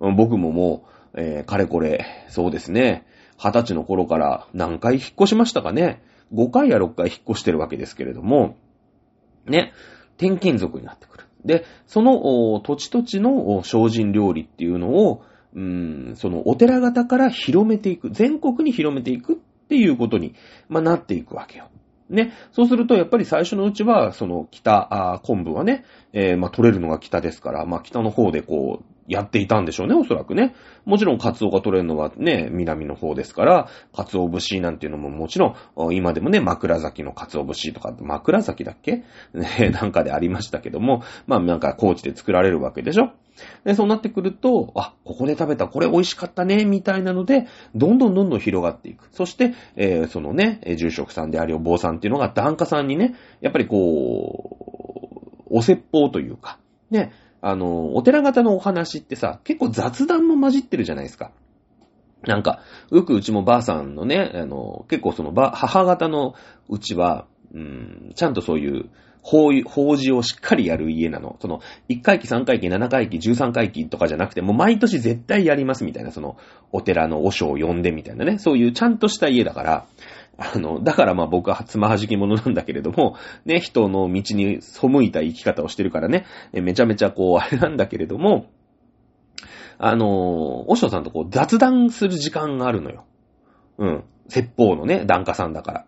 [0.00, 0.84] 僕もも
[1.14, 3.06] う、えー、かれこれ、そうですね、
[3.38, 6.02] 二十歳の頃から何回引っ越しましたかね。
[6.34, 8.56] 5回や6回引っ越してるわけですけれども、
[9.46, 9.72] ね、
[10.18, 11.25] 転勤族になってくる。
[11.46, 15.22] で、その土地土地の精進料理っていうのを、
[15.54, 19.36] うん、そのお寺型から広めていく、全国に広めていくっ
[19.68, 20.34] ていうことに、
[20.68, 21.68] まあ、なっていくわけよ。
[22.10, 22.32] ね。
[22.52, 30.54] そうすると、やっぱり最初のうちは、その北、あ昆布はね、えー、まあ、取れるのが北ですから、まあ、北の方でこう、やっていたんでしょうね、おそらくね。
[30.84, 35.54] もちろん、カツオが取れるのはね、南の方ですから、カツオ節なんていうのももちろ
[35.88, 39.04] ん、今でもね、枕崎のカツオ節とか、枕崎だっけ？
[39.34, 43.10] ね、なんかでありましたけども、まあなんか高知で作られるわけでしょ？
[43.64, 49.08] で、そうなってくると、あ、ここで食べた、これ美味しかったね、みたいなので、どんどんどんどん広がっていく。
[49.12, 54.56] そして、えー、そのね、住職さんでありお坊さんっていうのが、檀家さんにね、やっぱりこ
[55.50, 56.58] う、お説法というか、
[56.90, 61.32] ね、あの、お寺型のお話ってさ、結構雑談も混じってるじゃないですか。
[62.26, 62.60] なんか、
[62.90, 66.34] よくうちもばあさんのね、あの、結構そのば、母方の
[66.68, 68.90] うちは、うん、ちゃんとそういう、
[69.22, 71.36] 法、法事をしっかりやる家なの。
[71.40, 76.36] その、1回忌、3回忌、7回忌、13回忌とかじゃなくて、もう毎年絶対やりますみたいな、その、
[76.70, 79.86] お寺の和尚を呼んでみたいなね、そういうちゃんとした家だから、
[80.38, 88.46] あの、だからまあ僕はつまはじき者なんだけれども、ね、人の道に背いた生き方をしてるからね、めちゃめちゃこう、あれなんだけれども、
[89.78, 93.04] あの、おしょさんとこう雑談する時間があるのよ。
[93.78, 94.04] うん。
[94.28, 95.86] 説法のね、檀家さんだから。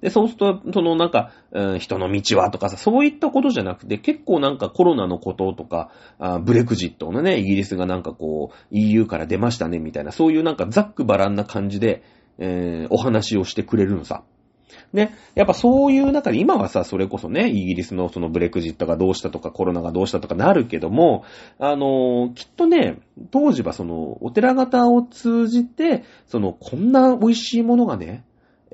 [0.00, 12.02] で、そうすると、そのなんか、うん、人の道はとかさ、そういったことじゃなくて、結構なんかコロナのこととか、あブレクジットのね、イギリスがなんかこう、EU から出ましたね、みたいな、そういうなんかざっくばらんな感じで、
[12.38, 14.22] えー、お話をしてくれるのさ。
[14.92, 21.24] ね、やっぱそういう中で、今はさ、それこそね、イギリスのそのブレクジットがどうしたとか、コロナがどうしたとかなるけども、
[21.58, 22.98] あのー、きっとね、
[23.30, 28.24] 当時はその、お寺方を通じて、その、こんな美味しいものがね、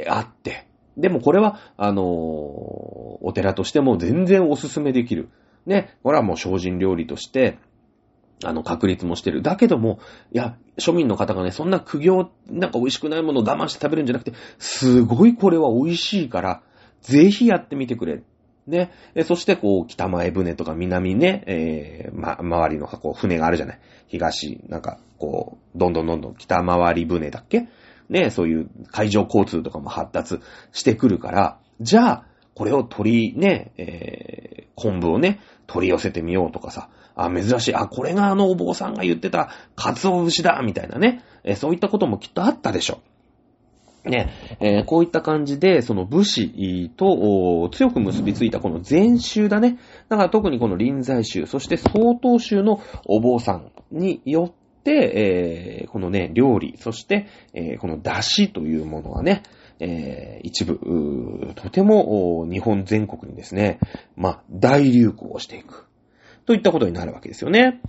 [0.07, 5.29] あって、でもこれは、あのー、お寺としても全然おすすめできる。
[5.67, 7.59] ね、これはもう精進料理として、
[8.45, 9.43] あの、確率もしてる。
[9.43, 9.99] だけども、
[10.33, 16.63] いや、庶民の方がね、そんな苦行、なんか美味しくないものを我慢して食べるんじゃなくて、すごいこれは美味しいから、
[17.03, 18.23] ぜひやってみてくれ。
[18.67, 18.93] ね。
[19.25, 23.81] そして、こう、北前船とか南ね、えー、ま、周りの、こう、船があるじゃない。
[24.07, 27.69] 東、なんか、こう、どんどんどんどん北回り船だっけ？
[28.09, 30.41] ね、そういう海上交通とかも発達
[30.73, 32.25] してくるから、じゃあ、
[32.55, 36.89] これを取り、ね、えー、昆布をね、取り寄せてみようとかさ、
[37.25, 43.11] あ、珍しい、あ、これがあのお坊さんが言ってた、鰹節だみたいなね、え、そういったこともきっとあったでしょう。
[44.09, 49.79] ね、えー、こういった感じで、その武士と強く結びついたこの禅宗だね。
[50.09, 59.43] だから特にこの臨済宗、そして曹洞宗のお坊さんによって、えー、このね、料理、そして、えー、この出汁というものはね、
[59.81, 63.81] えー、一部、とても日本全国にですね、
[64.17, 65.90] まあ、大流行していく。
[66.47, 67.81] といったことになるわけですよね。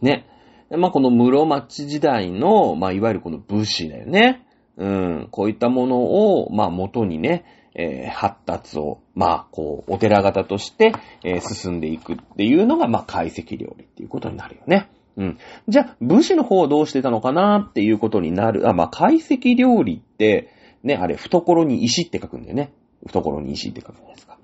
[0.00, 0.26] ね。
[0.70, 4.46] まあ、この室町時代の、まあ、いわゆるこの武士だよね。
[4.76, 7.44] うん、こういったものを、まあ、元にね、
[7.74, 10.92] えー、発達を、まあ、こう、お寺型として、
[11.24, 14.90] えー、進んでいくっていうのが、まあ、解析料理っていうことになるよね。
[15.16, 15.38] うん。
[15.68, 18.68] じゃあ、武士の方はどうしてたのかなっていうことになる。
[18.68, 20.50] あ、まあ、解析料理って、
[20.82, 22.72] ね、あれ、懐に石って書くんだよね。
[23.06, 24.38] 懐に石って書くじゃないですか。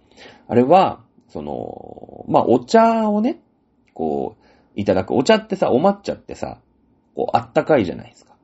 [0.46, 1.00] あれは、
[1.38, 3.38] その、まあ、お茶をね、
[3.94, 5.14] こう、いただく。
[5.14, 6.58] お茶ってさ、お抹茶ってさ、
[7.14, 8.34] こう、あったかいじゃないですか。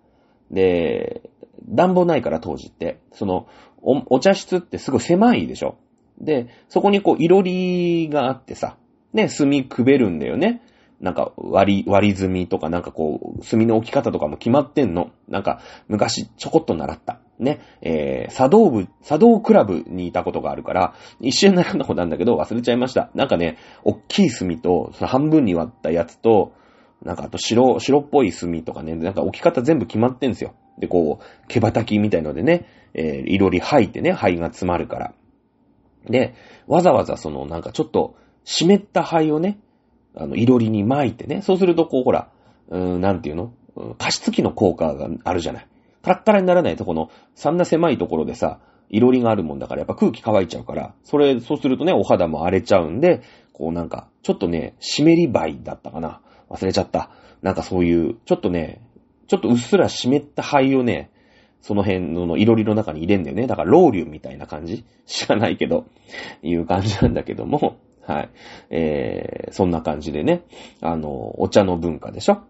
[0.52, 1.28] で、
[1.68, 3.00] 暖房ないから当時って。
[3.12, 3.48] その、
[3.82, 5.76] お、お茶室ってすごい狭いでしょ。
[6.20, 8.76] で、そこにこう、いろりがあってさ、
[9.12, 10.62] ね、炭くべるんだよね。
[11.00, 15.10] なんか割り、割り炭とかなんかこう、炭の置き方とかも決まってんの。
[15.28, 17.18] なんか、昔ちょこっと習った。
[17.38, 23.10] ね、えー、茶道部、茶道クラブにいたことがあるから、一瞬習ったことあるんだけど忘れちゃいました。
[23.14, 26.52] なんかね、おっきい炭と、その半分に割ったやつと、
[27.02, 30.54] なんかあと白、白っぽい炭とかね、なんか置き方全部決まってんすよ。
[30.78, 35.14] で、こう、毛羽きみたいのでね、えー、いろり吐いてね、灰が詰まるから。
[36.08, 36.34] で、
[36.66, 39.58] わざわざその、なんかちょっと、湿った灰をね、
[40.16, 41.42] あの、いろりに巻いてね。
[41.42, 42.28] そうすると、こう、ほら、
[42.68, 43.52] うーん、なんていうの
[43.98, 45.66] 加湿器の効果があるじゃない。
[46.04, 56.20] カラッカラにならないと、この、そんな狭いところでさ、いろりがあるもんだから、やっぱ空気乾いちゃうから、それ、そうするとね、お肌も荒れちゃうんで、こうなんか、ちょっとね、湿り灰だったかな。
[56.50, 57.10] 忘れちゃった。
[57.40, 58.82] なんかそういう、ちょっとね、
[59.26, 61.10] ちょっとうっすら湿った灰をね、
[61.62, 63.46] その辺のいろりの中に入れんだよね。
[63.46, 64.84] だから、ロウリュみたいな感じ？
[65.06, 65.86] 知らないけど、
[66.42, 68.30] いう感じなんだけども、はい。
[68.68, 70.42] えー、そんな感じでね、
[70.82, 72.42] あの、お茶の文化でしょ？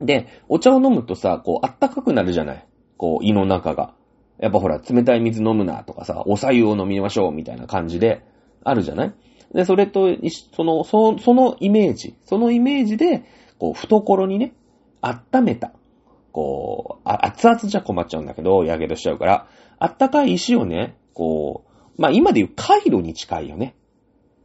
[0.00, 2.66] で、お茶を飲むとさ、こう、あったかくなるじゃない？
[2.96, 3.94] こう、胃の中が。
[4.38, 8.24] やっぱほら、冷たい水飲むなとかさ、お茶湯を飲みましょうみたいな感じで、
[8.62, 9.14] あるじゃない？
[9.54, 10.08] で、それと、
[10.54, 13.24] その、そのそのイメージ、そのイメージで、
[13.58, 14.52] こう、懐にね、
[15.00, 15.72] 温めた。
[16.30, 21.64] こう、あ熱々じゃ困っちゃうんだけど、やけどしちゃうから、あったかい石をね、こ
[21.96, 23.74] う、まあ今で言う回路に近いよね。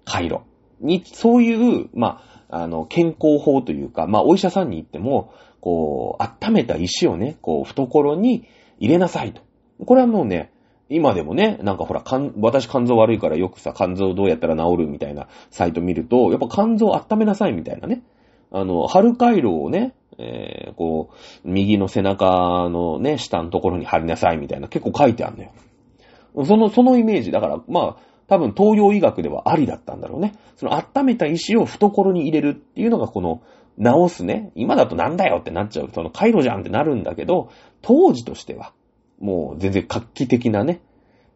[0.05, 0.39] 回路
[0.79, 8.47] に、そういう、まあ、あの、健康法というか、まあ、お医者さんに行っても、こう、温めた石をね、こう、懐に
[8.79, 9.41] 入れなさいと。
[9.85, 10.51] これはもうね、
[10.89, 12.03] 今でもね、なんかほら、
[12.37, 18.03] 私肝臓悪いからよくさ、肝臓どうやったら治るみたいなサイト見ると、やっぱ肝臓温めなさいみたいなね。
[18.51, 26.45] あの、春回路をね、えー、こう、右の背中のね、下のところに貼りなさいみたいな結構書いてあるのよ。
[26.45, 27.31] その、そのイメージ。
[27.31, 30.33] だから、まあ、多分東洋医学ではありだったんだろうね。
[30.55, 33.41] その温めた石を懐に入れるっていうのがこの
[33.79, 34.51] 治すね。
[34.55, 35.89] 今だとなんだよってなっちゃう。
[35.93, 37.51] その回路じゃんってなるんだけど、
[37.81, 38.73] 当時としては、
[39.19, 40.81] もう全然画期的なね、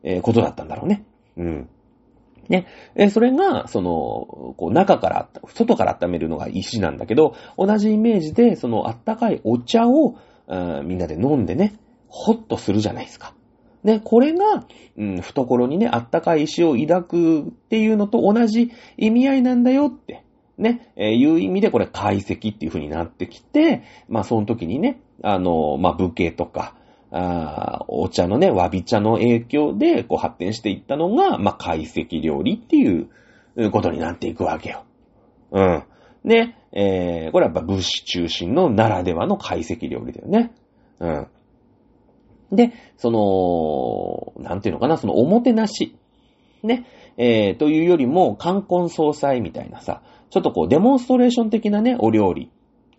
[0.03, 1.03] えー、ことだったんだろうね。
[1.37, 1.69] うん。
[2.49, 2.67] ね。
[2.95, 10.15] えそれが、その、こう中から、外から温めるのが石なんだけど、同じイメージで、そのあったかいお茶を、
[10.47, 11.77] うんみんなで飲んでね、
[12.07, 13.33] ほっとするじゃないですか。
[13.87, 14.65] ね、これが、
[14.97, 20.25] うん、懐にね、あったかい石を抱くっていうのと同じ意味合いなんだよって、
[20.57, 26.75] ね、えー、いう意味でこれ解析っていう風になってきて、まあその時にね、あの、まあ武家とか、
[27.11, 34.83] あお茶のね、わび茶の影響で、こう発展していったのが、まあ、懐石料理っていうことになっていくわけよ。
[35.51, 35.83] うん。
[36.25, 40.51] で、えー、これはやっぱ物資中心のならではの懐石料理だよね。
[40.99, 41.27] うん。
[42.51, 45.95] で、その、なんていうのかな、そのおもてなし。
[46.63, 46.85] ね。
[47.17, 52.51] えー、というよりも、冠婚葬祭みたいなさ、ちょっとこう、デモンストレーション的なね、お料理。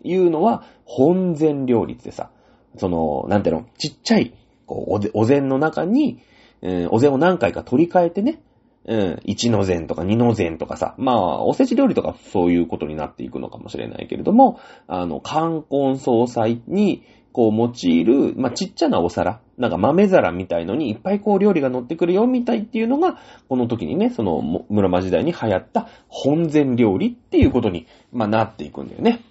[0.03, 2.31] いうのは、本膳料理ってさ、
[2.77, 4.33] その、なんていうの、ちっちゃい、
[4.65, 6.21] こう、お膳の中に、
[6.61, 8.41] えー、お膳を何回か取り替えてね、
[8.85, 29.21] うん、1の膳とか2の膳とかさ、まあ、おせち料理とかそういうことになっていくのかもしれないけれども、あの、冠婚葬祭に、こう用いる、まあ、ちっちゃなお皿、なんか豆皿みたいのにいっぱいこう料理が乗ってくるよみたいっていうのが、この時にね、その室間時代に流行った本膳料理っていうことに、まあ、なっていくんだよね。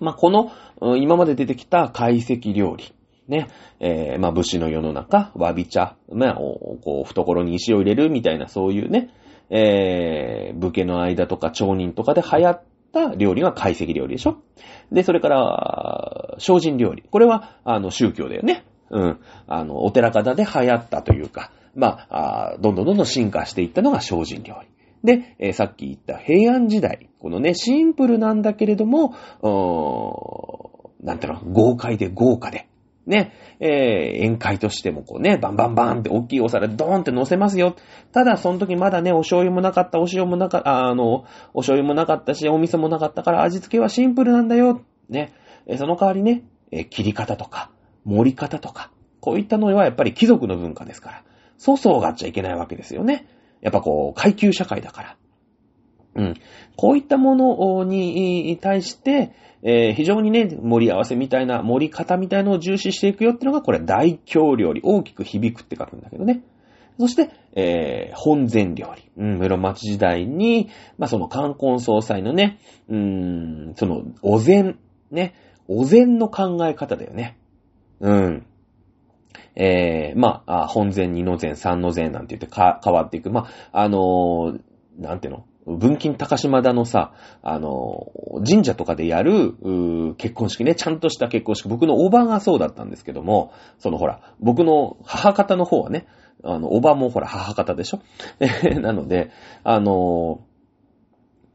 [0.00, 0.52] まあ、この、
[0.96, 2.92] 今まで出てきた懐石料理。
[3.28, 3.48] ね。
[3.80, 9.10] えー、まあ、武士の世の中、わび茶、まあ、こう、懐に石を入れるみたいな、そういうね、
[9.50, 12.62] えー、武家の間とか町人とかで流行っ
[12.96, 14.38] た料理が懐石料理でしょ？
[14.90, 17.02] で、それから、精進料理。
[17.10, 18.64] これは、あの、宗教だよね。
[18.90, 19.20] うん。
[19.46, 24.68] あの、お寺方で流行ったというか、まあ、あどんどんどんどん進化していったのが精進料理。
[25.04, 27.10] で、えー、さっき言った平安時代。
[27.18, 32.68] このね、シンプルなんだけれども、うーんなんていうの、豪快で豪華で。
[33.06, 37.76] ね、えー、宴会としてもこうね、バンバンバンって大きいお皿でドーンって乗せますよ。
[38.12, 44.82] ただ、その時まだね、お醤油もなかった、お塩もなかった、あの、お醤油もなかったし、お味噌もなかったから味付けはシンプルなんだよ。
[45.08, 45.32] ね、
[45.66, 47.70] えその代わりね、え切り方とか、
[48.04, 48.90] 盛り方とか、
[49.20, 51.24] こういったのはやっぱり貴族の文化ですから、
[51.64, 53.28] 粗相があっちゃいけないわけですよね。
[53.60, 55.16] やっぱこう、階級社会だから。
[56.16, 56.34] うん。
[56.76, 64.80] こういったものに対して、えー、非常にね、盛り合わせみたいな、盛り方みたいのを重視していくよっていうのが、これ大京料理。
[64.82, 66.42] 大きく響くって書くんだけどね。
[66.98, 69.10] そして、えー、本膳料理。
[69.18, 72.58] うん、室町時代に、まあ、その冠婚葬祭のね、
[72.88, 74.78] うーん、その、お膳、
[75.10, 75.34] ね、
[75.68, 77.36] お膳の考え方だよね。
[78.00, 78.46] うん。
[79.54, 83.30] えー、まあ、本膳、二の膳、三の膳なんて言ってか変わっていく。
[83.30, 84.60] まあ、あのー、
[84.98, 85.44] なんていうの？
[85.66, 87.12] 文金高島田のさ、
[87.42, 88.12] あの、
[88.48, 89.54] 神社とかでやる、
[90.16, 91.68] 結婚式ね、ちゃんとした結婚式。
[91.68, 96.06] 僕のおばがそうだったんですけども、そのほら、僕の母方の方はね、
[96.44, 98.00] あの、おばもほら、母方でしょ？
[98.80, 99.30] なので、
[99.64, 100.40] あの、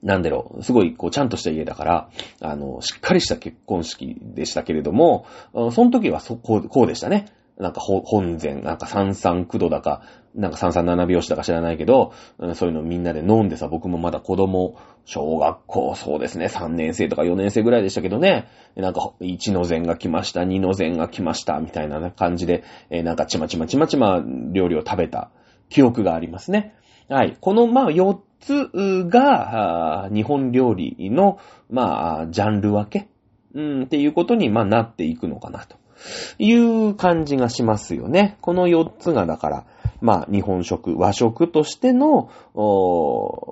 [0.04, 2.10] なんだろう、すごい、こう、ちゃんとした家だから、
[2.42, 7.28] あの、しっかりした結婚式でしたけれども、その時はそ、こう、こうでしたね。
[7.58, 10.02] なんか本膳、なんか三三九度だか、
[10.36, 12.14] なんか三三七拍子だか知らないけど、
[12.56, 25.32] そういうのみんなで飲んでさ、僕もまだ子供、小学校、そうですね、3年生とか4年生ぐらいでしたけどね、なんか1の膳が来ました、2の膳が来ました、みたいな感じで、なんかちまちまちまちま料理を食べた
[25.70, 26.76] 記憶がありますね。
[27.10, 27.36] はい。
[27.42, 28.70] この、まあ、4つ
[29.10, 33.10] が、日本料理の、まあ、ジャンル分け、
[33.54, 35.76] うん、っていうことに、まあ、なっていくのかなと。
[36.40, 38.38] いう感じがしますよね。
[38.42, 39.66] この4つがだから、
[40.02, 42.30] まあ、日本食、和食としての、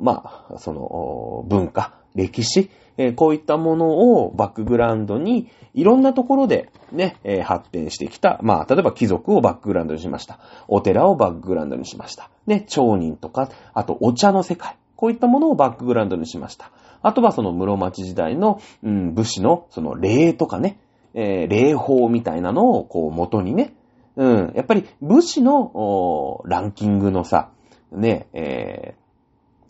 [0.02, 8.40] まあ、その、文化、歴史、え、こういったものをバックグラウンドに、いろんなところでね、え、発展してきた。
[8.44, 10.40] まあ、例えば貴族をバックグラウンドにしました。
[10.68, 12.30] お寺をバックグラウンドにしました。
[12.46, 14.76] ね、町人とか、あとお茶の世界。
[14.98, 16.72] こういったものをバックグラウンドにしました。
[17.02, 20.78] あとはその室町時代の、うん、武士のその礼とかね、
[21.14, 23.74] えー、礼法みたいなのを、こう、元にね、
[24.20, 27.52] うん、やっぱり武士の、ランキングのさ、
[27.94, 28.96] ね、え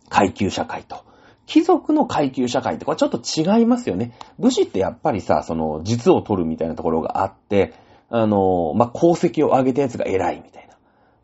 [0.07, 1.05] ー、階級社会と、
[1.45, 4.17] 貴族の階級社会ってこれちょっと違いますよね。
[4.39, 7.75] 武士ってやっぱりさ、その、実を取るみたいなところがあって、
[8.09, 10.75] あの、まあ、功績を上げたやつが偉いみたいな、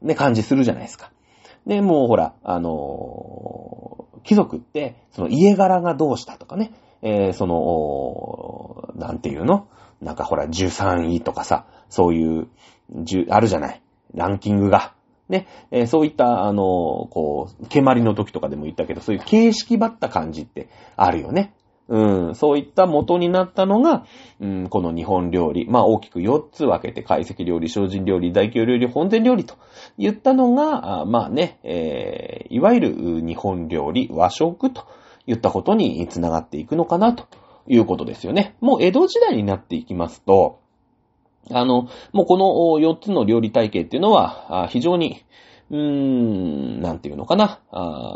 [0.07, 1.09] ね、感じするじゃないですか。
[1.65, 9.67] で、もうほら、あの貴族って、その家柄がどうしたとかね、えー、その、なんていうの？
[10.01, 12.47] なんかほら、13位とかさ、そういう、
[13.29, 13.81] あるじゃない。
[14.13, 14.93] ランキングが。
[15.27, 21.53] ね、えー、そういった、あの、こう、蹴鞠の時とかでも言ったけど、そういう形式ばった感じってあるよね。
[21.87, 24.05] うん、そういった元になったのが、
[24.39, 25.67] うん、この日本料理。
[25.67, 29.55] まあ大きく4つ分けて、懐石料理、精進料理、大京料理、本膳料理と
[29.97, 34.87] 言ったのが、あまあね、えー、いわゆる日本料理、和食と
[35.27, 37.27] 言ったことにつながっていくのかなと
[37.67, 38.55] いうことですよね。
[38.61, 40.59] もう江戸時代になっていきますと、
[41.51, 45.23] あの、もうこの4つの料理体系っていうのは、非常に、
[45.71, 47.59] うーん、なんていうのかな。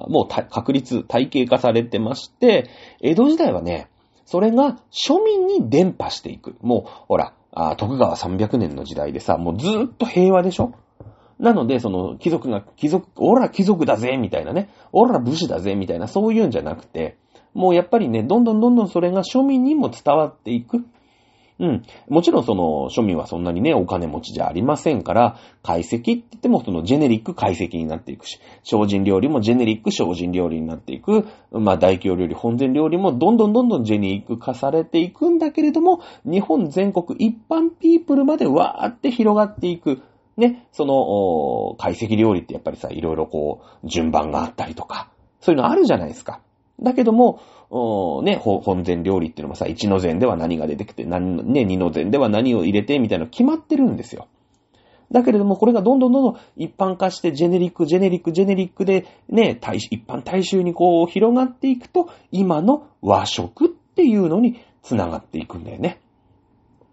[0.08, 2.70] もう確立、体系化されてまして、
[3.02, 3.90] 江戸時代はね、
[4.26, 6.56] それが庶民に伝播していく。
[6.62, 7.34] もう、ほら、
[7.78, 10.74] 徳川300年の時代でさ、もうずーっと平和でしょ
[11.40, 17.18] なので、その、貴族が、貴族、オラ貴族だぜみたいなね、オラ武士だぜみたいな、そういうんじゃなくて、
[17.54, 20.86] もうやっぱりね、どんどんどんどんそれが庶民にも伝わっていく。
[21.60, 21.84] うん。
[22.07, 40.01] もちろんその庶民はそんなにね、お金持ちじゃありませんから、解析って言ってもそのジェネリック解析になっていくし、精進料理もジェネリック精進料理になっていく、まあ大京料理、本膳料理もどんどんどんどんジェネリック化されていくんだけれども、日本全国一般ピープルまでわーって広がっていく。
[40.38, 45.10] ね、その、解析料理ってやっぱりさ、いろいろこう、順番があったりとか、
[45.41, 46.39] そういうのあるじゃないですか。
[46.82, 47.42] だけども、
[48.24, 54.28] ね、本膳料理っていうのもさ、一の膳では何が出てきて、何、ね、二の膳では何を入れて、みたいなの決まってるんですよ。
[55.12, 66.00] だけれども、これがどんどんどんどん一般化して、ジェネリック、ジェネリック、ジェネリックで、ね、一般大衆にこう広がっていくと、今の和食っていうのに繋がっていくんだよね。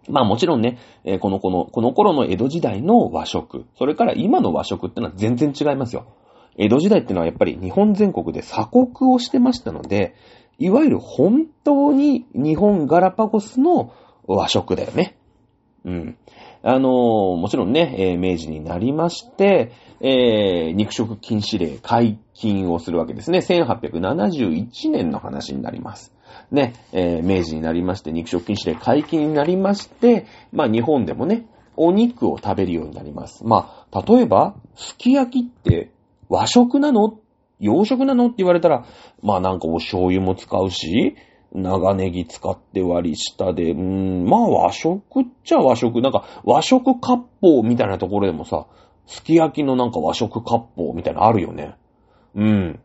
[0.09, 0.79] まあもちろんね、
[1.21, 6.07] このこの、この頃の江戸時代の和食、それから今の和食ってのは全然違いますよ。
[6.59, 10.15] 江戸時代ってのはやっぱり日本全国で鎖国をしてましたので、
[10.59, 13.93] いわゆる本当に日本ガラパゴスの
[14.27, 15.19] 和食だよね。
[15.85, 16.19] うん。
[16.63, 23.39] あのー、もちろんね、えー、明治になりまして、えー、肉食禁止令解禁をするわけですね。
[23.39, 26.13] 1871年の話になります。
[26.51, 31.47] ね、え、明治になりまして、肉食禁止令解禁になりまして、まあ日本でもね、
[31.77, 33.45] お肉を食べるようになります。
[33.45, 35.91] まあ、例えば、すき焼きって
[36.29, 37.19] 和食なの？
[37.59, 38.27] 洋食なの？
[38.27, 38.85] って言われたら、
[39.23, 41.17] まあなんかお醤油も使うし、
[41.53, 46.01] 長ネギ使って割り下で、うーん、まあ和食っちゃ和食。
[46.03, 48.67] なんか和食割烹みたいなところでもさ、
[49.07, 51.77] すき焼きのなんか和食割烹みたいなのあるよね。
[52.35, 52.81] うん。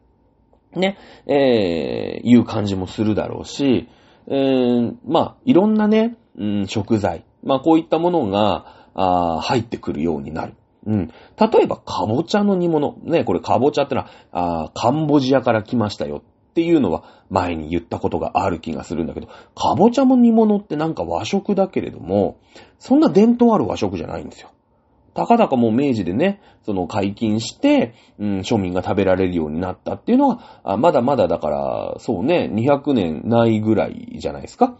[0.73, 3.89] ね、えー、いう感じもするだろうし、
[4.27, 10.53] えー、まあ、いろんなね、うん、食材、まあこういったものが、あ入ってくるようになる。
[10.85, 11.07] うん。
[11.07, 12.97] 例えば、かぼちゃの煮物。
[13.03, 22.39] ね、これかぼちゃってのは、あカンボジアから来ましたよっていうのは前に言ったことがある気がするんだけど、かぼちゃも煮物ってなんか和食だけれども、
[22.79, 24.49] そんな伝統ある和食じゃないんですよ。
[25.13, 34.77] たかだかもう明治でね、その解禁して、うん、庶民が食べられるようになったっていうのは、あまだまだだから、そうね、200年ないぐらいじゃないですか。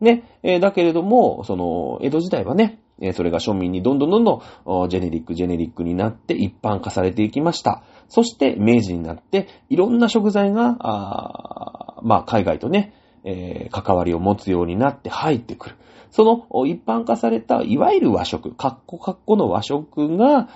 [0.00, 4.42] ね、えー、だけれども、その、江戸時代はね、えそれが庶民にどんどんどんど
[4.84, 7.82] ん、ジェネリック、ジェネリックになって一般化されていきました。
[8.08, 15.76] そして明治になって、いろんな食材が、あまあ、海外とね、えー、関わりを持つようになって入ってくる。
[16.10, 20.48] その一般化された、いわゆる和食、カッコカッコの和食が、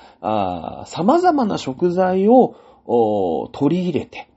[0.87, 2.55] 様々な食材を
[3.53, 4.29] 取り入れて、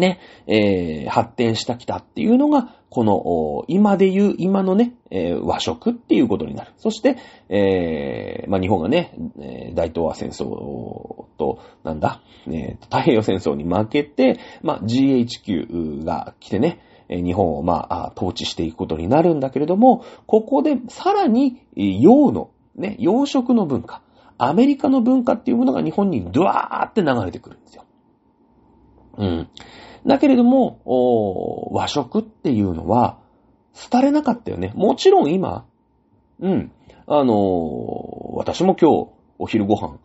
[0.00, 6.72] ね、えー、発展してきたっていうのが、この、今で言う、今のね、えー、和食っていうことになる。
[6.76, 9.14] そして、えー、まあ、日本がね、
[9.74, 24.02] 大東亜戦争と、なんだ、えー、太平洋戦争に負けて、まあ、GHQ が来てね、日本をまあ、統治していくことになるんだけれども、ここでさらに、洋の、ね、洋食の文化、
[24.38, 27.84] アメリカの文化っていうものが日本にドワーって流れてくるんですよ。
[29.18, 29.48] うん。
[30.06, 33.18] だけれども、和食っていうのは、
[33.90, 34.72] 廃れなかったよね。
[34.74, 35.64] もちろん今、
[36.40, 36.72] うん。
[37.06, 39.98] あのー、私も今日、お昼ご飯、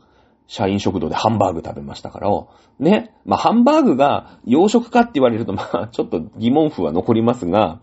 [0.48, 2.30] 社員食堂でハンバーグ食べましたから、
[2.80, 3.16] ね。
[3.26, 7.80] まあ、ハンバーグが洋食かって言われると、まあ、ちょっと疑問符は残りますが、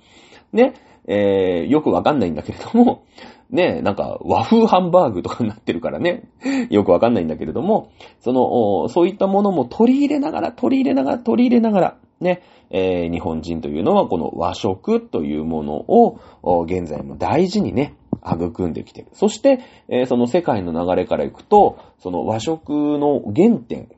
[0.52, 0.74] ね。
[1.06, 3.04] えー、よくわかんないんだけれども、
[3.50, 6.24] ね、なんか和風ハンバーグとかになってるからね、
[6.70, 7.90] よくわかんないんだけれども、
[8.20, 16.18] その、そういったものも取り入れながら、取り入れながら、取り入れながら、ね、えー、日本人というのはこの和食というものを、
[16.64, 17.94] 現在も大事にね、
[18.24, 19.08] 育んできてる。
[19.12, 23.88] そして、えー、その世界の流れからいくと、その和食の原点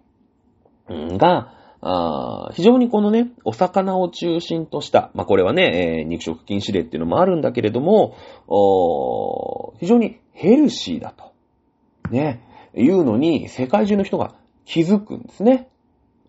[1.18, 1.52] が、
[2.54, 8.16] 非常にこのね、お魚を中心とした、まあ、これはね、えー、肉食禁止令っていうのもあるんだけれども、
[9.80, 11.32] 非常にヘルシーだと、
[12.10, 12.40] ね、
[12.74, 15.68] いうのに世界中の人が気づくんですね。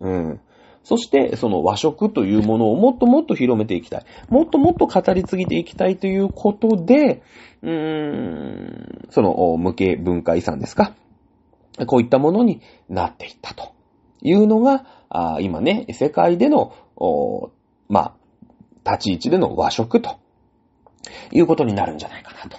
[0.00, 0.40] うん。
[0.84, 4.04] そして、その和食というものをもっともっと広めていきたい。
[4.28, 7.22] もっともっと語り継ぎていきたいということで、
[7.62, 10.94] うーん、その無形文化遺産ですか。
[11.86, 13.75] こういったものになっていったと
[14.26, 16.74] いうのが、あ今ね、世界での、
[17.88, 18.14] ま
[18.84, 20.18] あ、立ち位置での和食と
[21.30, 22.58] いうことになるんじゃないかなと。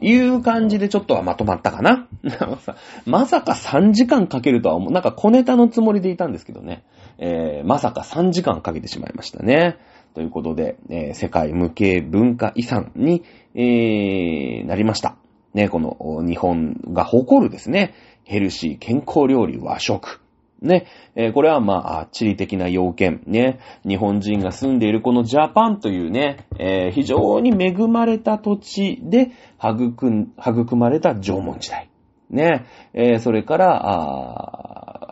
[0.00, 2.08] いう感じでちょっとはまとまったかな
[3.06, 4.92] まさか3時間かけるとは思う。
[4.92, 6.84] なんか小ネタのつもりでいたんですけどね。
[7.18, 9.76] えー、まさか3時間かけてしまいましたね。
[10.14, 13.22] ということで、えー世界無形文化遺産に、
[13.54, 15.16] えーなりました。
[15.54, 17.94] ね、この日本が誇るですね、
[18.24, 20.23] ヘルシー健康料理和食。
[20.64, 31.90] ね、えーこれはまあ、地理的な要件、ね、日本人が住んでいるこのジャパンというね、えー非常に恵まれた土地で育ん育まれた縄文時代。
[32.30, 35.03] ね、えーそれから、あ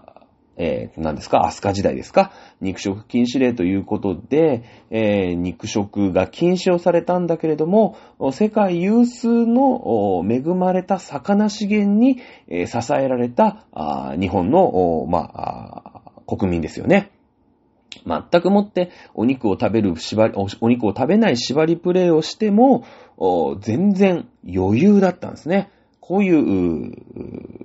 [0.57, 7.97] えー何ですか、飛鳥時代ですか、肉食禁止令ということで、えー肉食が禁止をされたんだけれども、
[8.33, 13.65] 世界有数の恵まれた魚資源に、えー支えられた
[14.19, 17.11] 日本の、まあ、国民ですよね。
[18.07, 22.85] 全くもってお肉を食べる縛り、お肉を食べない縛りプレイをしても、
[23.61, 25.71] 全然余裕だったんですね。
[26.01, 26.93] こういう、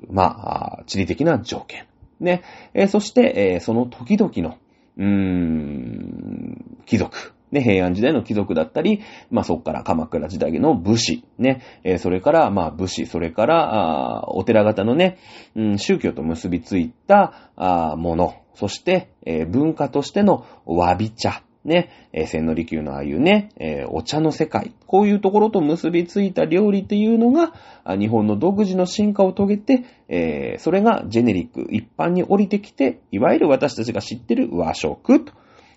[0.09, 1.85] まあ、地理的な条件。
[2.19, 2.43] ね。
[2.73, 4.57] えーそして、えーその時々の、
[4.97, 7.33] うーん、貴族。
[7.51, 9.01] ね、平安時代の貴族だったり、
[9.31, 15.17] まあそこから鎌倉時代の武士、ね、えそれからまあ武士、それから、あお寺型のね、
[15.55, 27.53] うん、宗教と結びついたあもの、そして、え文化としてのわび茶、ね、えー千利休のああいうね、えーお茶の世界、こういうところと結びついた料理っていうのが、
[27.97, 35.33] 日本の独自の進化を遂げて、えーそれがジェネリック、一般に降りてきて、いわゆる私たちが知ってる和食と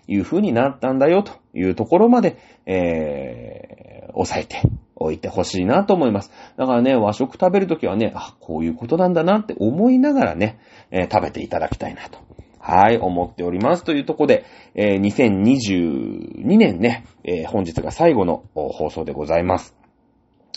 [0.07, 4.61] いう風になったんだよというところまで、えー、押さえて
[4.95, 6.31] おいてほしいなと思います。
[6.57, 12.30] だからね、和食食べるときはね、あ、こういうことなんだなって思いながらね、えー食べていただきたいなと。
[12.61, 13.83] はい、思っております。
[13.83, 14.45] というとこで、
[14.75, 19.75] えー2022年ね、えー本日が最後の放送でございます。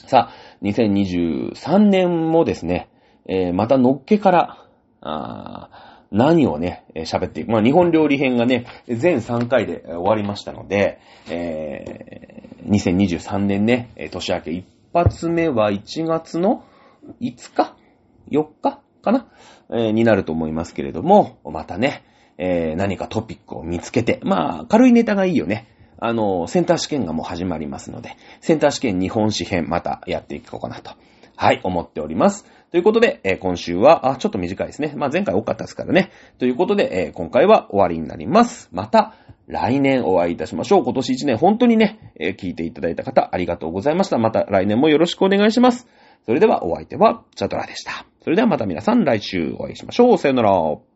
[0.06, 0.32] さあ、
[0.62, 2.90] 2023年もですね、
[3.26, 4.58] えーまたのっけから、
[5.00, 5.70] あ
[6.10, 7.50] 何をね、喋っていく。
[7.50, 11.00] まあ、日本料理編がね、全3回で終わりましたので、
[11.30, 16.64] えー2023年ね、年明け一発目は1月の
[17.20, 17.76] 5日
[18.30, 19.26] ?4 日かな、
[19.70, 22.04] えーになると思いますけれども、またね、
[22.38, 25.68] えー何かトピックを見つけて、まあ、軽いネタがいいよね。
[25.98, 30.90] あの、センター試験がもう始まりますので、センター試験日本史編またやっていこうかなと、
[31.36, 32.44] はい、思っております。
[32.70, 34.92] ということで、えー今週は、あ、ちょっと短いですね。
[34.96, 36.10] まあ前回多かったですからね。
[36.38, 38.68] ということで、えー今回は終わりになります。
[38.72, 39.14] また、
[39.46, 40.84] 来年お会いいたしましょう。
[40.84, 44.18] 今年1年本当にね、えー聞いていただいた方ありがとうございました。
[44.18, 45.86] また来年もよろしくお願いします。
[46.26, 48.06] それではお相手は、チャトラでした。
[48.22, 50.18] それではまた皆さん来週お会いしましょう。
[50.18, 50.93] さよなら。